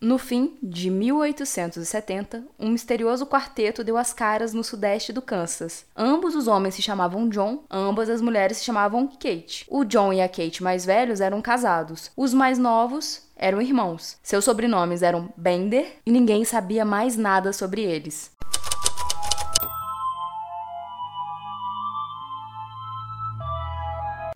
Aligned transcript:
No 0.00 0.16
fim 0.16 0.56
de 0.62 0.90
1870, 0.90 2.44
um 2.56 2.68
misterioso 2.68 3.26
quarteto 3.26 3.82
deu 3.82 3.96
as 3.96 4.12
caras 4.12 4.54
no 4.54 4.62
sudeste 4.62 5.12
do 5.12 5.20
Kansas. 5.20 5.84
Ambos 5.96 6.36
os 6.36 6.46
homens 6.46 6.76
se 6.76 6.82
chamavam 6.82 7.28
John, 7.28 7.64
ambas 7.68 8.08
as 8.08 8.20
mulheres 8.20 8.58
se 8.58 8.64
chamavam 8.64 9.08
Kate. 9.08 9.66
O 9.68 9.84
John 9.84 10.12
e 10.12 10.20
a 10.20 10.28
Kate 10.28 10.62
mais 10.62 10.84
velhos 10.84 11.20
eram 11.20 11.42
casados. 11.42 12.12
Os 12.16 12.32
mais 12.32 12.60
novos 12.60 13.22
eram 13.34 13.60
irmãos. 13.60 14.16
Seus 14.22 14.44
sobrenomes 14.44 15.02
eram 15.02 15.32
Bender 15.36 15.96
e 16.06 16.12
ninguém 16.12 16.44
sabia 16.44 16.84
mais 16.84 17.16
nada 17.16 17.52
sobre 17.52 17.82
eles. 17.82 18.30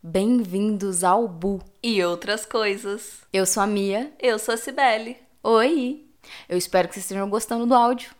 Bem-vindos 0.02 1.04
ao 1.04 1.28
Bu. 1.28 1.60
E 1.80 2.02
outras 2.02 2.44
coisas. 2.44 3.20
Eu 3.32 3.46
sou 3.46 3.62
a 3.62 3.66
Mia. 3.68 4.12
Eu 4.18 4.40
sou 4.40 4.54
a 4.54 4.56
Cibele. 4.56 5.16
Oi! 5.44 6.04
Eu 6.48 6.56
espero 6.56 6.86
que 6.86 6.94
vocês 6.94 7.04
estejam 7.04 7.28
gostando 7.28 7.66
do 7.66 7.74
áudio. 7.74 8.12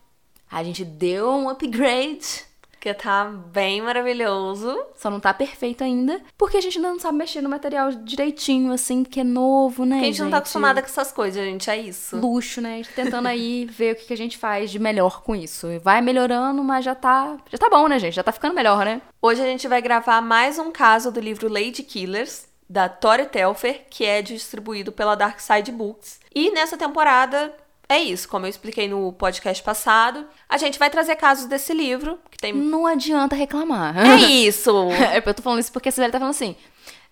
A 0.50 0.64
gente 0.64 0.84
deu 0.84 1.30
um 1.30 1.48
upgrade. 1.48 2.44
Que 2.80 2.92
tá 2.92 3.26
bem 3.26 3.80
maravilhoso. 3.80 4.76
Só 4.96 5.08
não 5.08 5.20
tá 5.20 5.32
perfeito 5.32 5.84
ainda, 5.84 6.20
porque 6.36 6.56
a 6.56 6.60
gente 6.60 6.78
ainda 6.78 6.90
não 6.90 6.98
sabe 6.98 7.18
mexer 7.18 7.40
no 7.40 7.48
material 7.48 7.92
direitinho, 7.92 8.72
assim, 8.72 9.04
porque 9.04 9.20
é 9.20 9.24
novo, 9.24 9.84
né? 9.84 9.98
Porque 9.98 10.06
a 10.06 10.10
gente, 10.10 10.22
não 10.22 10.30
tá 10.32 10.38
acostumada 10.38 10.82
com 10.82 10.88
essas 10.88 11.12
coisas, 11.12 11.44
gente, 11.44 11.70
é 11.70 11.76
isso. 11.76 12.16
Luxo, 12.16 12.60
né? 12.60 12.72
A 12.72 12.76
gente 12.78 12.88
tá 12.88 13.04
tentando 13.04 13.28
aí 13.28 13.66
ver 13.70 13.92
o 13.92 13.96
que, 13.96 14.06
que 14.06 14.12
a 14.12 14.16
gente 14.16 14.36
faz 14.36 14.68
de 14.68 14.80
melhor 14.80 15.22
com 15.22 15.36
isso. 15.36 15.68
Vai 15.80 16.00
melhorando, 16.00 16.64
mas 16.64 16.84
já 16.84 16.96
tá. 16.96 17.36
Já 17.48 17.56
tá 17.56 17.70
bom, 17.70 17.86
né, 17.86 18.00
gente? 18.00 18.14
Já 18.14 18.24
tá 18.24 18.32
ficando 18.32 18.52
melhor, 18.52 18.84
né? 18.84 19.00
Hoje 19.22 19.40
a 19.40 19.46
gente 19.46 19.68
vai 19.68 19.80
gravar 19.80 20.20
mais 20.20 20.58
um 20.58 20.72
caso 20.72 21.12
do 21.12 21.20
livro 21.20 21.48
Lady 21.48 21.84
Killers, 21.84 22.48
da 22.72 22.88
Tori 22.88 23.26
Telfer, 23.26 23.84
que 23.90 24.02
é 24.02 24.22
distribuído 24.22 24.90
pela 24.90 25.14
Dark 25.14 25.38
Side 25.40 25.70
Books. 25.70 26.18
E 26.34 26.50
nessa 26.52 26.74
temporada 26.74 27.54
é 27.86 27.98
isso, 27.98 28.26
como 28.26 28.46
eu 28.46 28.50
expliquei 28.50 28.88
no 28.88 29.12
podcast 29.12 29.62
passado, 29.62 30.26
a 30.48 30.56
gente 30.56 30.78
vai 30.78 30.88
trazer 30.88 31.16
casos 31.16 31.44
desse 31.44 31.74
livro, 31.74 32.18
que 32.30 32.38
tem 32.38 32.50
Não 32.50 32.86
adianta 32.86 33.36
reclamar. 33.36 33.94
É 33.98 34.16
isso. 34.24 34.70
É, 34.90 35.18
eu 35.18 35.34
tô 35.34 35.42
falando 35.42 35.58
isso 35.58 35.70
porque 35.70 35.90
a 35.90 35.92
Sibeli 35.92 36.10
tá 36.10 36.18
falando 36.18 36.34
assim. 36.34 36.56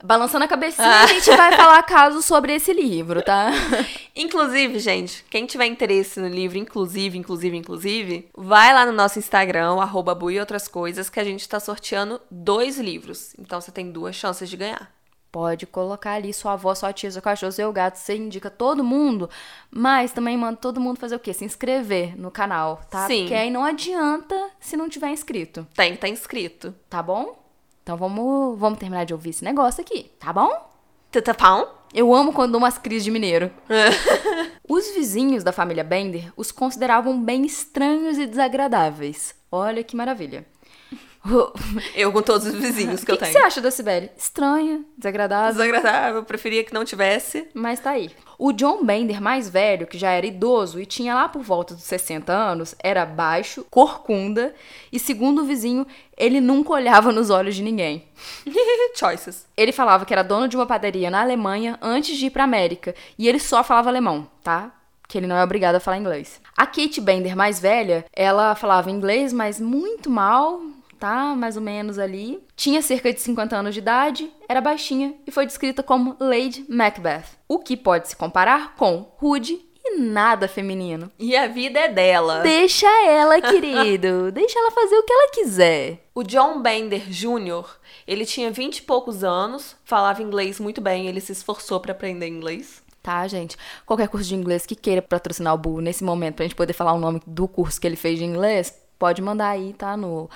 Balançando 0.03 0.47
a 0.47 0.49
cabecinha, 0.49 0.89
a 0.89 1.07
gente 1.09 1.31
vai 1.37 1.53
falar 1.55 1.83
casos 1.83 2.25
sobre 2.25 2.55
esse 2.55 2.73
livro, 2.73 3.21
tá? 3.21 3.51
Inclusive, 4.17 4.79
gente, 4.79 5.23
quem 5.29 5.45
tiver 5.45 5.67
interesse 5.67 6.19
no 6.19 6.29
livro, 6.29 6.57
inclusive, 6.57 7.19
inclusive, 7.19 7.55
inclusive, 7.55 8.31
vai 8.35 8.73
lá 8.73 8.87
no 8.87 8.93
nosso 8.93 9.19
Instagram, 9.19 9.79
arroba 9.79 10.15
Bui 10.15 10.37
e 10.37 10.41
Outras 10.41 10.67
Coisas, 10.67 11.11
que 11.11 11.21
a 11.21 11.25
gente 11.25 11.47
tá 11.47 11.61
sorteando 11.61 12.19
dois 12.31 12.79
livros. 12.79 13.35
Então 13.39 13.61
você 13.61 13.71
tem 13.71 13.93
duas 13.93 14.17
chances 14.17 14.49
de 14.49 14.57
ganhar. 14.57 14.91
Pode 15.33 15.65
colocar 15.67 16.13
ali 16.15 16.33
sua 16.35 16.55
avó, 16.55 16.75
sua 16.75 16.93
tia, 16.93 17.11
seu 17.11 17.23
cachorro, 17.23 17.53
seu 17.53 17.73
gato, 17.73 17.97
você 17.97 18.17
indica 18.17 18.51
todo 18.51 18.83
mundo, 18.83 19.31
mas 19.71 20.11
também 20.13 20.37
manda 20.37 20.57
todo 20.57 20.81
mundo 20.81 20.99
fazer 20.99 21.15
o 21.15 21.21
quê? 21.21 21.33
Se 21.33 21.45
inscrever 21.45 22.19
no 22.19 22.31
canal, 22.33 22.81
tá? 22.91 23.07
Sim. 23.07 23.21
Porque 23.21 23.35
aí 23.35 23.51
não 23.51 23.65
adianta 23.65 24.35
se 24.59 24.77
não 24.77 24.89
tiver 24.89 25.11
inscrito, 25.11 25.67
Tem 25.77 25.93
que 25.93 25.99
tá 25.99 26.09
inscrito. 26.09 26.75
tá 26.89 27.01
bom? 27.03 27.39
Então 27.83 27.97
vamos, 27.97 28.59
vamos 28.59 28.79
terminar 28.79 29.05
de 29.05 29.13
ouvir 29.15 29.31
esse 29.31 29.45
negócio 29.45 29.81
aqui, 29.81 30.11
tá 30.19 30.33
bom? 30.33 30.69
Tutapão? 31.13 31.69
Eu 31.95 32.15
amo 32.15 32.33
quando 32.33 32.53
dou 32.53 32.61
umas 32.61 32.79
crises 32.79 33.05
de 33.05 33.11
mineiro. 33.11 33.51
Os 34.69 34.89
vizinhos 34.95 35.43
da 35.43 35.51
família 35.53 35.83
Bender 35.83 36.33
os 36.37 36.53
consideravam 36.53 37.21
bem 37.21 37.45
estranhos 37.45 38.17
e 38.19 38.27
desagradáveis. 38.27 39.35
Olha 39.51 39.83
que 39.83 39.97
maravilha. 39.97 40.47
O 41.23 41.53
Eu 41.95 42.11
com 42.13 42.23
todos 42.23 42.47
os 42.47 42.55
vizinhos 42.55 43.01
que, 43.01 43.07
que, 43.07 43.13
eu 43.13 43.17
que 43.17 43.25
tenho. 43.25 43.33
você 43.33 43.39
acha 43.39 43.61
da 43.61 43.71
Sibeli? 43.71 44.11
Estranha, 44.17 44.83
desagradável. 44.97 45.53
Desagradável, 45.53 46.25
preferia 46.25 46.65
que 46.65 46.73
não 46.73 46.85
tivesse. 46.85 47.47
Mas 47.53 47.79
tá 47.79 47.91
aí. 47.91 48.11
O 48.39 48.53
John 48.53 48.83
Bender, 48.83 49.21
mais 49.21 49.49
velho, 49.51 49.87
que 49.87 49.99
já 49.99 50.11
era 50.13 50.25
idoso 50.25 50.81
e 50.81 50.87
tinha 50.87 51.15
lá 51.15 51.29
por 51.29 51.43
volta 51.43 51.75
dos 51.75 51.83
60 51.83 52.33
anos, 52.33 52.75
era 52.83 53.05
baixo, 53.05 53.67
corcunda 53.71 54.55
e, 54.91 54.99
segundo 54.99 55.43
o 55.43 55.45
vizinho, 55.45 55.87
ele 56.17 56.41
nunca 56.41 56.73
olhava 56.73 57.13
nos 57.13 57.29
olhos 57.29 57.55
de 57.55 57.63
ninguém. 57.63 58.09
Choices. 58.97 59.47
Ele 59.55 59.73
falava 59.73 60.07
que 60.07 60.15
era 60.15 60.23
dono 60.23 60.49
de 60.49 60.57
uma 60.57 60.65
padaria 60.67 61.11
na 61.11 61.21
Alemanha 61.21 61.79
antes 61.83 62.17
de 62.17 62.27
ir 62.27 62.31
pra 62.31 62.45
América 62.45 62.95
e 63.19 63.29
ele 63.29 63.39
só 63.39 63.63
falava 63.63 63.91
alemão, 63.91 64.27
tá? 64.43 64.73
Que 65.07 65.19
ele 65.19 65.27
não 65.27 65.37
é 65.37 65.45
obrigado 65.45 65.75
a 65.75 65.81
falar 65.81 65.99
inglês. 65.99 66.41
A 66.57 66.65
Kate 66.67 67.01
Bender, 67.01 67.37
mais 67.37 67.59
velha, 67.61 68.07
ela 68.13 68.55
falava 68.55 68.91
inglês, 68.91 69.33
mas 69.33 69.61
muito 69.61 70.09
mal, 70.09 70.63
tá? 71.01 71.35
Mais 71.35 71.57
ou 71.57 71.63
menos 71.63 71.99
ali. 71.99 72.45
Tinha 72.55 72.83
cerca 72.83 73.13
de 73.13 73.21
50 73.21 73.57
anos 73.57 73.75
de 73.75 73.81
idade, 73.81 74.31
era 74.49 74.61
baixinha 74.61 75.15
e 75.27 75.31
foi 75.31 75.47
descrita 75.47 75.83
como 75.83 76.17
Lady 76.21 76.65
Macbeth, 76.69 77.25
o 77.49 77.59
que 77.59 77.77
pode 77.77 78.09
se 78.09 78.15
comparar 78.15 78.77
com 78.77 79.11
rude 79.17 79.59
e 79.83 79.99
nada 79.99 80.47
feminino. 80.47 81.11
E 81.19 81.35
a 81.35 81.49
vida 81.49 81.81
é 81.81 81.89
dela. 81.89 82.41
Deixa 82.41 82.87
ela, 83.07 83.41
querido. 83.41 84.31
Deixa 84.33 84.59
ela 84.59 84.71
fazer 84.71 84.95
o 84.97 85.03
que 85.03 85.13
ela 85.13 85.31
quiser. 85.33 86.05
O 86.15 86.23
John 86.23 86.61
Bender 86.61 87.09
Jr., 87.09 87.65
ele 88.07 88.27
tinha 88.27 88.51
20 88.51 88.79
e 88.79 88.83
poucos 88.83 89.25
anos, 89.25 89.75
falava 89.85 90.23
inglês 90.23 90.61
muito 90.61 90.83
bem, 90.83 91.07
ele 91.07 91.21
se 91.21 91.33
esforçou 91.33 91.81
pra 91.81 91.93
aprender 91.93 92.29
inglês. 92.29 92.83
Tá, 93.03 93.27
gente? 93.27 93.57
Qualquer 93.87 94.09
curso 94.09 94.29
de 94.29 94.35
inglês 94.35 94.67
que 94.67 94.75
queira 94.75 95.01
patrocinar 95.01 95.55
o 95.55 95.59
Bu 95.59 95.81
nesse 95.81 96.05
momento 96.05 96.35
pra 96.35 96.45
gente 96.45 96.55
poder 96.55 96.75
falar 96.75 96.93
o 96.93 96.99
nome 96.99 97.23
do 97.27 97.49
curso 97.49 97.81
que 97.81 97.87
ele 97.87 97.97
fez 97.97 98.19
de 98.19 98.25
inglês, 98.27 98.79
pode 98.99 99.23
mandar 99.23 99.49
aí, 99.49 99.73
tá? 99.73 99.97
No 99.97 100.29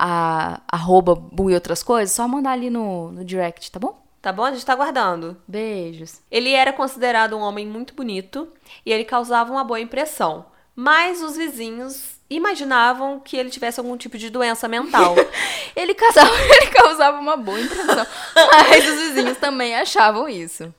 a, 0.00 0.62
arroba 0.66 1.14
Bu 1.14 1.50
e 1.50 1.54
outras 1.54 1.82
coisas, 1.82 2.14
só 2.14 2.26
mandar 2.26 2.52
ali 2.52 2.70
no, 2.70 3.12
no 3.12 3.24
direct, 3.24 3.70
tá 3.70 3.78
bom? 3.78 4.02
Tá 4.22 4.32
bom? 4.32 4.44
A 4.44 4.52
gente 4.52 4.64
tá 4.64 4.72
aguardando. 4.72 5.36
Beijos. 5.46 6.20
Ele 6.30 6.52
era 6.52 6.72
considerado 6.72 7.36
um 7.36 7.40
homem 7.40 7.66
muito 7.66 7.94
bonito 7.94 8.48
e 8.84 8.92
ele 8.92 9.04
causava 9.04 9.52
uma 9.52 9.64
boa 9.64 9.80
impressão. 9.80 10.46
Mas 10.74 11.22
os 11.22 11.36
vizinhos 11.36 12.19
imaginavam 12.30 13.18
que 13.18 13.36
ele 13.36 13.50
tivesse 13.50 13.80
algum 13.80 13.96
tipo 13.96 14.16
de 14.16 14.30
doença 14.30 14.68
mental. 14.68 15.14
Ele, 15.76 15.94
casava, 15.94 16.30
ele 16.34 16.66
causava 16.72 17.18
uma 17.20 17.36
boa 17.36 17.58
impressão, 17.60 18.04
mas 18.34 18.88
os 18.88 19.00
vizinhos 19.00 19.38
também 19.38 19.74
achavam 19.76 20.28
isso. 20.28 20.74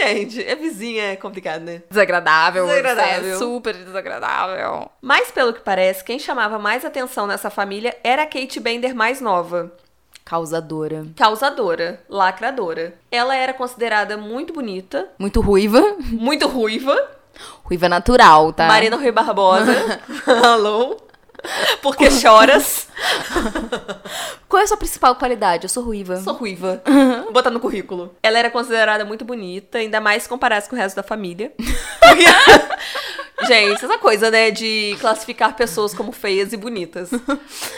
Gente, 0.00 0.42
é 0.44 0.54
vizinha 0.54 1.12
é 1.12 1.16
complicado, 1.16 1.62
né? 1.62 1.82
Desagradável. 1.88 2.66
Desagradável. 2.66 3.34
é 3.34 3.38
super 3.38 3.74
desagradável. 3.74 4.90
Mas 5.00 5.30
pelo 5.30 5.54
que 5.54 5.60
parece, 5.60 6.04
quem 6.04 6.18
chamava 6.18 6.58
mais 6.58 6.84
atenção 6.84 7.26
nessa 7.26 7.48
família 7.48 7.96
era 8.04 8.22
a 8.22 8.26
Kate 8.26 8.60
Bender 8.60 8.94
mais 8.94 9.20
nova. 9.20 9.72
Causadora. 10.24 11.06
Causadora, 11.16 12.02
lacradora. 12.08 12.94
Ela 13.10 13.34
era 13.34 13.54
considerada 13.54 14.18
muito 14.18 14.52
bonita, 14.52 15.08
Muito 15.18 15.40
ruiva. 15.40 15.96
muito 16.00 16.46
ruiva. 16.46 17.17
Ruiva 17.62 17.88
natural, 17.88 18.52
tá? 18.52 18.66
Marina 18.66 18.96
Rui 18.96 19.12
Barbosa. 19.12 20.00
Alô? 20.44 20.96
Porque 21.82 22.10
choras. 22.10 22.88
Qual 24.48 24.60
é 24.60 24.64
a 24.64 24.66
sua 24.66 24.76
principal 24.76 25.14
qualidade? 25.14 25.64
Eu 25.64 25.68
sou 25.68 25.82
ruiva. 25.84 26.16
Sou 26.16 26.34
ruiva. 26.34 26.82
Vou 27.24 27.32
botar 27.32 27.50
no 27.50 27.60
currículo. 27.60 28.14
Ela 28.22 28.38
era 28.38 28.50
considerada 28.50 29.04
muito 29.04 29.24
bonita, 29.24 29.78
ainda 29.78 30.00
mais 30.00 30.24
se 30.24 30.28
comparasse 30.28 30.68
com 30.68 30.74
o 30.74 30.78
resto 30.78 30.96
da 30.96 31.02
família. 31.02 31.52
Gente, 33.46 33.84
essa 33.84 33.98
coisa, 33.98 34.30
né, 34.32 34.50
de 34.50 34.96
classificar 35.00 35.54
pessoas 35.54 35.94
como 35.94 36.10
feias 36.10 36.52
e 36.52 36.56
bonitas. 36.56 37.10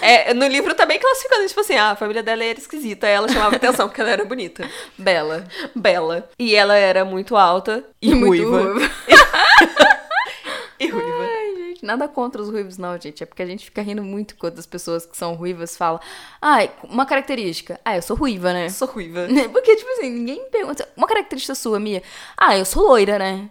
É, 0.01 0.33
no 0.33 0.47
livro 0.47 0.75
também 0.75 0.99
classificando, 0.99 1.47
tipo 1.47 1.61
assim, 1.61 1.77
ah, 1.77 1.91
a 1.91 1.97
família 1.97 2.23
dela 2.23 2.43
era 2.43 2.59
esquisita, 2.59 3.07
ela 3.07 3.29
chamava 3.29 3.57
atenção 3.57 3.87
porque 3.87 4.01
ela 4.01 4.11
era 4.11 4.25
bonita. 4.25 4.69
Bela. 4.97 5.45
Bela. 5.75 6.29
E 6.39 6.55
ela 6.55 6.77
era 6.77 7.05
muito 7.05 7.37
alta 7.37 7.85
e, 8.01 8.15
muito 8.15 8.49
ruiva. 8.49 8.73
ruiva. 8.73 8.91
E 10.81 10.89
ruiva. 10.89 11.23
Ai, 11.23 11.55
gente, 11.57 11.85
nada 11.85 12.09
contra 12.09 12.41
os 12.41 12.49
ruivos, 12.49 12.79
não, 12.79 12.99
gente. 12.99 13.23
É 13.23 13.27
porque 13.27 13.43
a 13.43 13.47
gente 13.47 13.67
fica 13.67 13.83
rindo 13.83 14.03
muito 14.03 14.35
quando 14.37 14.59
as 14.59 14.65
pessoas 14.65 15.05
que 15.05 15.15
são 15.15 15.35
ruivas 15.35 15.77
falam. 15.77 16.01
Ai, 16.41 16.71
uma 16.85 17.05
característica. 17.05 17.79
Ah, 17.85 17.97
eu 17.97 18.03
sou 18.03 18.17
ruiva, 18.17 18.51
né? 18.55 18.71
Sou 18.71 18.89
ruiva. 18.89 19.29
Porque, 19.53 19.77
tipo 19.77 19.91
assim, 19.91 20.09
ninguém 20.09 20.49
pergunta. 20.51 20.89
Uma 20.97 21.07
característica 21.07 21.55
sua, 21.55 21.79
Mia. 21.79 22.03
Ah, 22.35 22.57
eu 22.57 22.65
sou 22.65 22.83
loira, 22.89 23.19
né? 23.19 23.51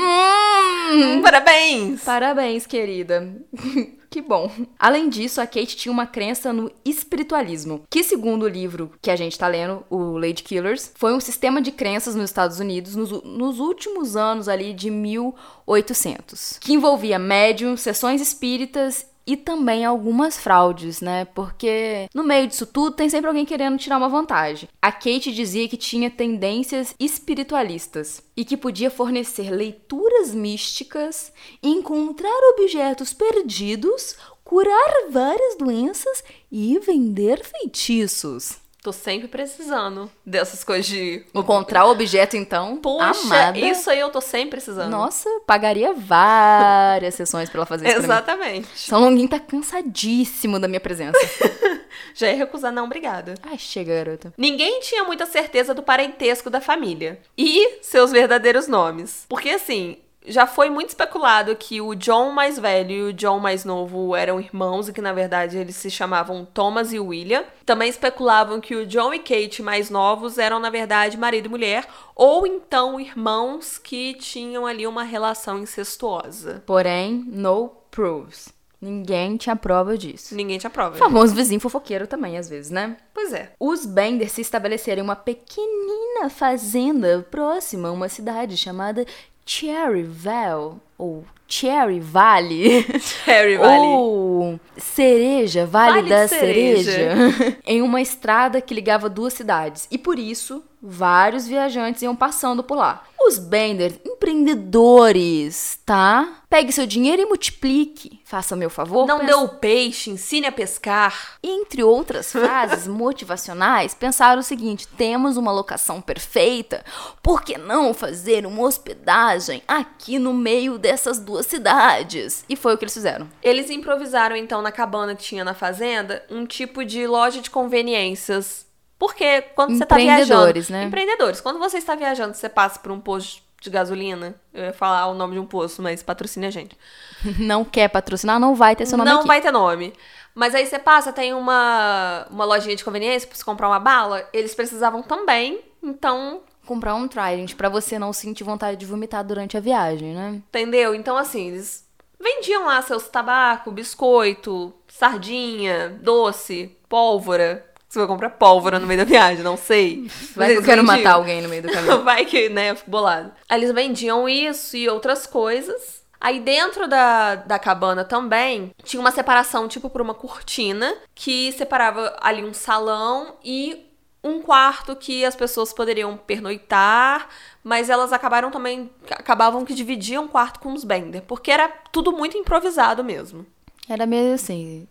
Hum, 0.00 1.22
Parabéns! 1.22 2.02
Parabéns, 2.02 2.66
querida. 2.66 3.36
que 4.10 4.20
bom. 4.20 4.50
Além 4.78 5.08
disso, 5.08 5.40
a 5.40 5.46
Kate 5.46 5.76
tinha 5.76 5.92
uma 5.92 6.06
crença 6.06 6.52
no 6.52 6.70
espiritualismo, 6.84 7.84
que, 7.90 8.02
segundo 8.02 8.44
o 8.44 8.48
livro 8.48 8.92
que 9.00 9.10
a 9.10 9.16
gente 9.16 9.38
tá 9.38 9.46
lendo, 9.46 9.84
o 9.90 10.16
Lady 10.18 10.42
Killers, 10.42 10.92
foi 10.94 11.14
um 11.14 11.20
sistema 11.20 11.60
de 11.60 11.72
crenças 11.72 12.14
nos 12.14 12.30
Estados 12.30 12.58
Unidos 12.58 12.96
nos, 12.96 13.10
nos 13.22 13.60
últimos 13.60 14.16
anos 14.16 14.48
ali 14.48 14.72
de 14.72 14.90
1800, 14.90 16.58
que 16.60 16.72
envolvia 16.72 17.18
médium, 17.18 17.76
sessões 17.76 18.20
espíritas 18.20 19.06
e 19.28 19.36
também 19.36 19.84
algumas 19.84 20.38
fraudes, 20.38 21.02
né? 21.02 21.26
Porque 21.26 22.08
no 22.14 22.24
meio 22.24 22.46
disso 22.46 22.64
tudo 22.64 22.96
tem 22.96 23.10
sempre 23.10 23.28
alguém 23.28 23.44
querendo 23.44 23.76
tirar 23.76 23.98
uma 23.98 24.08
vantagem. 24.08 24.70
A 24.80 24.90
Kate 24.90 25.30
dizia 25.30 25.68
que 25.68 25.76
tinha 25.76 26.10
tendências 26.10 26.94
espiritualistas 26.98 28.22
e 28.34 28.42
que 28.42 28.56
podia 28.56 28.90
fornecer 28.90 29.50
leituras 29.50 30.34
místicas, 30.34 31.30
encontrar 31.62 32.40
objetos 32.54 33.12
perdidos, 33.12 34.16
curar 34.42 35.10
várias 35.10 35.58
doenças 35.58 36.24
e 36.50 36.78
vender 36.78 37.44
feitiços. 37.44 38.56
Tô 38.88 38.92
sempre 38.92 39.28
precisando 39.28 40.10
dessas 40.24 40.64
coisas 40.64 40.86
de. 40.86 41.22
Encontrar 41.34 41.84
o 41.84 41.90
objeto, 41.90 42.38
então. 42.38 42.78
Poxa, 42.78 43.20
amada. 43.26 43.58
isso 43.58 43.90
aí 43.90 44.00
eu 44.00 44.08
tô 44.08 44.18
sempre 44.18 44.52
precisando. 44.52 44.88
Nossa, 44.88 45.28
pagaria 45.46 45.92
várias 45.92 47.14
sessões 47.14 47.50
pra 47.50 47.58
ela 47.58 47.66
fazer 47.66 47.86
isso. 47.86 47.98
Exatamente. 47.98 48.66
São 48.74 49.02
Longuinho 49.02 49.28
tá 49.28 49.38
cansadíssimo 49.38 50.58
da 50.58 50.66
minha 50.66 50.80
presença. 50.80 51.18
Já 52.16 52.28
ia 52.28 52.36
recusar, 52.38 52.72
não, 52.72 52.86
obrigada. 52.86 53.34
Ai, 53.42 53.58
chega, 53.58 53.94
garota. 53.94 54.32
Ninguém 54.38 54.80
tinha 54.80 55.04
muita 55.04 55.26
certeza 55.26 55.74
do 55.74 55.82
parentesco 55.82 56.48
da 56.48 56.62
família 56.62 57.20
e 57.36 57.80
seus 57.82 58.10
verdadeiros 58.10 58.68
nomes. 58.68 59.26
Porque 59.28 59.50
assim, 59.50 59.98
já 60.26 60.46
foi 60.46 60.68
muito 60.68 60.90
especulado 60.90 61.54
que 61.56 61.80
o 61.80 61.94
John 61.94 62.30
mais 62.32 62.58
velho 62.58 62.90
e 62.90 63.02
o 63.02 63.12
John 63.12 63.38
mais 63.38 63.64
novo 63.64 64.14
eram 64.14 64.40
irmãos 64.40 64.88
e 64.88 64.92
que 64.92 65.00
na 65.00 65.12
verdade 65.12 65.56
eles 65.56 65.76
se 65.76 65.90
chamavam 65.90 66.44
Thomas 66.44 66.92
e 66.92 67.00
William. 67.00 67.44
Também 67.64 67.88
especulavam 67.88 68.60
que 68.60 68.74
o 68.74 68.86
John 68.86 69.14
e 69.14 69.18
Kate 69.18 69.62
mais 69.62 69.90
novos 69.90 70.38
eram 70.38 70.58
na 70.58 70.70
verdade 70.70 71.16
marido 71.16 71.46
e 71.46 71.50
mulher 71.50 71.86
ou 72.14 72.46
então 72.46 73.00
irmãos 73.00 73.78
que 73.78 74.14
tinham 74.14 74.66
ali 74.66 74.86
uma 74.86 75.02
relação 75.02 75.58
incestuosa. 75.58 76.62
Porém, 76.66 77.24
no 77.26 77.68
proofs. 77.90 78.56
Ninguém 78.80 79.36
tinha 79.36 79.56
prova 79.56 79.98
disso. 79.98 80.36
Ninguém 80.36 80.56
tinha 80.56 80.70
prova. 80.70 80.96
Famoso 80.96 81.34
vizinho 81.34 81.60
fofoqueiro 81.60 82.06
também, 82.06 82.38
às 82.38 82.48
vezes, 82.48 82.70
né? 82.70 82.96
Pois 83.12 83.32
é. 83.32 83.52
Os 83.58 83.84
Bender 83.84 84.30
se 84.30 84.40
estabeleceram 84.40 85.00
em 85.00 85.04
uma 85.04 85.16
pequenina 85.16 86.30
fazenda 86.30 87.26
próxima 87.28 87.88
a 87.88 87.92
uma 87.92 88.08
cidade 88.08 88.56
chamada 88.56 89.04
Cherryville, 89.48 90.74
ou 90.98 91.24
Cherry 91.48 91.98
Valley, 91.98 92.84
Harry 93.24 93.56
Valley. 93.56 93.88
ou 93.88 94.60
Cereja, 94.76 95.64
Vale, 95.64 95.94
Vale 95.94 96.08
da 96.10 96.28
Cereja. 96.28 96.92
Cereja, 96.92 97.58
em 97.66 97.80
uma 97.80 98.02
estrada 98.02 98.60
que 98.60 98.74
ligava 98.74 99.08
duas 99.08 99.32
cidades. 99.32 99.88
E 99.90 99.96
por 99.96 100.18
isso, 100.18 100.62
vários 100.82 101.48
viajantes 101.48 102.02
iam 102.02 102.14
passando 102.14 102.62
por 102.62 102.76
lá. 102.76 103.04
Os 103.20 103.38
Bender, 103.38 104.00
empreendedores, 104.06 105.78
tá? 105.84 106.42
Pegue 106.48 106.72
seu 106.72 106.86
dinheiro 106.86 107.20
e 107.20 107.26
multiplique. 107.26 108.20
Faça 108.24 108.56
meu 108.56 108.70
favor. 108.70 109.06
Não 109.06 109.18
pensa- 109.18 109.30
deu 109.32 109.42
o 109.44 109.48
peixe, 109.48 110.10
ensine 110.10 110.46
a 110.46 110.52
pescar. 110.52 111.36
entre 111.42 111.82
outras 111.82 112.32
frases 112.32 112.86
motivacionais, 112.88 113.92
pensaram 113.94 114.40
o 114.40 114.44
seguinte: 114.44 114.86
temos 114.88 115.36
uma 115.36 115.52
locação 115.52 116.00
perfeita, 116.00 116.82
por 117.22 117.42
que 117.42 117.58
não 117.58 117.92
fazer 117.92 118.46
uma 118.46 118.62
hospedagem 118.62 119.62
aqui 119.68 120.18
no 120.18 120.32
meio 120.32 120.78
dessas 120.78 121.18
duas 121.18 121.46
cidades? 121.46 122.44
E 122.48 122.56
foi 122.56 122.74
o 122.74 122.78
que 122.78 122.84
eles 122.84 122.94
fizeram. 122.94 123.28
Eles 123.42 123.68
improvisaram 123.70 124.36
então 124.36 124.62
na 124.62 124.72
cabana 124.72 125.14
que 125.14 125.22
tinha 125.24 125.44
na 125.44 125.54
fazenda 125.54 126.24
um 126.30 126.46
tipo 126.46 126.84
de 126.84 127.06
loja 127.06 127.40
de 127.42 127.50
conveniências. 127.50 128.66
Porque 128.98 129.42
quando 129.54 129.76
você 129.76 129.86
tá 129.86 129.96
viajando. 129.96 130.22
Empreendedores, 130.22 130.68
né? 130.68 130.84
Empreendedores. 130.84 131.40
Quando 131.40 131.58
você 131.58 131.78
está 131.78 131.94
viajando, 131.94 132.34
você 132.34 132.48
passa 132.48 132.78
por 132.80 132.90
um 132.90 133.00
posto 133.00 133.42
de 133.60 133.70
gasolina. 133.70 134.34
Eu 134.52 134.64
ia 134.66 134.72
falar 134.72 135.06
o 135.06 135.14
nome 135.14 135.34
de 135.34 135.38
um 135.38 135.46
posto, 135.46 135.82
mas 135.82 136.02
patrocine 136.02 136.46
a 136.46 136.50
gente. 136.50 136.76
Não 137.38 137.64
quer 137.64 137.88
patrocinar, 137.88 138.38
não 138.38 138.54
vai 138.54 138.76
ter 138.76 138.86
seu 138.86 138.96
nome 138.96 139.10
Não 139.10 139.18
aqui. 139.18 139.26
vai 139.28 139.40
ter 139.40 139.50
nome. 139.50 139.92
Mas 140.34 140.54
aí 140.54 140.64
você 140.66 140.78
passa, 140.78 141.12
tem 141.12 141.34
uma, 141.34 142.26
uma 142.30 142.44
lojinha 142.44 142.76
de 142.76 142.84
conveniência 142.84 143.26
pra 143.28 143.36
você 143.36 143.44
comprar 143.44 143.68
uma 143.68 143.80
bala. 143.80 144.28
Eles 144.32 144.54
precisavam 144.54 145.02
também. 145.02 145.60
Então, 145.82 146.42
Comprar 146.68 146.94
um 146.94 147.08
Trident 147.08 147.54
pra 147.54 147.70
você 147.70 147.98
não 147.98 148.12
sentir 148.12 148.44
vontade 148.44 148.76
de 148.76 148.84
vomitar 148.84 149.24
durante 149.24 149.56
a 149.56 149.60
viagem, 149.60 150.14
né? 150.14 150.34
entendeu? 150.48 150.94
Então, 150.94 151.16
assim, 151.16 151.48
eles 151.48 151.88
vendiam 152.20 152.66
lá 152.66 152.82
seus 152.82 153.08
tabaco, 153.08 153.70
biscoito, 153.70 154.74
sardinha, 154.86 155.98
doce, 156.02 156.76
pólvora. 156.86 157.67
Você 157.88 157.98
vai 158.00 158.08
comprar 158.08 158.30
pólvora 158.30 158.78
no 158.78 158.86
meio 158.86 158.98
da 158.98 159.04
viagem, 159.04 159.42
não 159.42 159.56
sei. 159.56 160.10
Vai 160.36 160.52
que 160.52 160.58
eu 160.58 160.62
quero 160.62 160.84
matar 160.84 161.14
alguém 161.14 161.40
no 161.40 161.48
meio 161.48 161.62
do 161.62 161.72
caminho. 161.72 162.02
Vai 162.04 162.26
que, 162.26 162.50
né, 162.50 162.72
eu 162.72 162.76
fico 162.76 162.90
bolado. 162.90 163.32
Eles 163.50 163.72
vendiam 163.72 164.28
isso 164.28 164.76
e 164.76 164.86
outras 164.88 165.26
coisas. 165.26 166.02
Aí 166.20 166.38
dentro 166.38 166.86
da, 166.86 167.36
da 167.36 167.58
cabana 167.58 168.04
também 168.04 168.72
tinha 168.82 169.00
uma 169.00 169.10
separação, 169.10 169.68
tipo, 169.68 169.88
por 169.88 170.02
uma 170.02 170.12
cortina, 170.12 170.94
que 171.14 171.50
separava 171.52 172.14
ali 172.20 172.44
um 172.44 172.52
salão 172.52 173.36
e 173.42 173.86
um 174.22 174.42
quarto 174.42 174.96
que 174.96 175.24
as 175.24 175.36
pessoas 175.36 175.72
poderiam 175.72 176.16
pernoitar, 176.16 177.28
mas 177.62 177.88
elas 177.88 178.12
acabaram 178.12 178.50
também. 178.50 178.90
acabavam 179.10 179.64
que 179.64 179.72
dividiam 179.72 180.26
o 180.26 180.28
quarto 180.28 180.60
com 180.60 180.74
os 180.74 180.84
Bender, 180.84 181.22
porque 181.22 181.50
era 181.50 181.68
tudo 181.90 182.12
muito 182.12 182.36
improvisado 182.36 183.02
mesmo. 183.02 183.46
Era 183.88 184.04
meio 184.04 184.34
assim. 184.34 184.86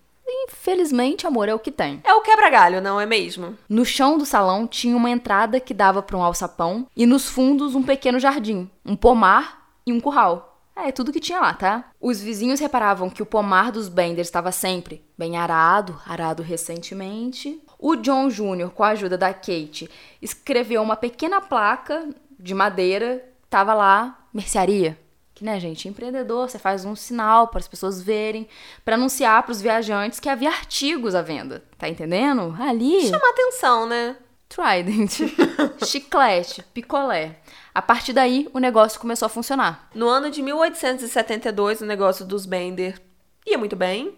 Infelizmente, 0.48 1.28
amor 1.28 1.50
é 1.50 1.54
o 1.54 1.60
que 1.60 1.72
tem. 1.72 2.02
É 2.04 2.14
o 2.14 2.22
quebra-galho, 2.22 2.82
não 2.82 3.00
é 3.00 3.06
mesmo? 3.06 3.58
No 3.70 3.86
chão 3.86 4.18
do 4.18 4.26
salão 4.26 4.68
tinha 4.68 4.96
uma 4.96 5.10
entrada 5.10 5.60
que 5.60 5.74
dava 5.74 6.02
para 6.02 6.18
um 6.18 6.24
alçapão 6.24 6.88
e 6.96 7.06
nos 7.06 7.28
fundos 7.28 7.76
um 7.76 7.84
pequeno 7.84 8.20
jardim, 8.20 8.70
um 8.86 8.96
pomar 8.96 9.70
e 9.86 9.94
um 9.94 10.00
curral. 10.00 10.62
É, 10.76 10.92
tudo 10.92 11.12
que 11.12 11.20
tinha 11.20 11.40
lá, 11.40 11.54
tá? 11.54 11.90
Os 12.00 12.22
vizinhos 12.22 12.60
reparavam 12.60 13.10
que 13.10 13.24
o 13.24 13.26
pomar 13.26 13.72
dos 13.72 13.90
Bender 13.90 14.20
estava 14.20 14.52
sempre 14.52 15.04
bem 15.18 15.36
arado, 15.36 16.00
arado 16.06 16.44
recentemente. 16.44 17.60
O 17.80 17.96
John 17.96 18.28
Jr., 18.30 18.70
com 18.70 18.84
a 18.84 18.90
ajuda 18.90 19.18
da 19.18 19.34
Kate, 19.34 19.90
escreveu 20.22 20.84
uma 20.84 20.96
pequena 20.96 21.42
placa 21.42 22.08
de 22.40 22.54
madeira, 22.54 23.28
tava 23.50 23.74
lá, 23.74 24.20
mercearia. 24.32 25.00
Que, 25.38 25.44
né, 25.44 25.60
gente, 25.60 25.88
empreendedor, 25.88 26.50
você 26.50 26.57
faz 26.57 26.84
um 26.84 26.95
sinal 26.95 27.50
para 27.50 27.60
as 27.60 27.68
pessoas 27.68 28.01
verem, 28.01 28.50
para 28.84 28.95
anunciar 28.95 29.44
para 29.44 29.51
os 29.51 29.62
viajantes 29.62 30.19
que 30.19 30.28
havia 30.28 30.50
artigos 30.50 31.13
à 31.13 31.22
venda. 31.22 31.63
Tá 31.78 31.88
entendendo? 31.88 32.57
Ali. 32.60 33.07
Chama 33.07 33.30
atenção, 33.30 33.86
né? 33.86 34.16
Trident, 34.50 35.19
chiclete, 35.86 36.63
picolé. 36.74 37.36
A 37.72 37.84
partir 37.84 38.13
daí, 38.13 38.50
o 38.51 38.57
negócio 38.57 39.00
começou 39.00 39.28
a 39.28 39.30
funcionar. 39.30 39.88
No 39.94 40.10
ano 40.10 40.31
de 40.31 40.42
1872, 40.42 41.81
o 41.81 41.86
negócio 41.86 42.25
dos 42.25 42.48
Bender 42.48 43.00
ia 43.45 43.60
muito 43.60 43.75
bem, 43.75 44.18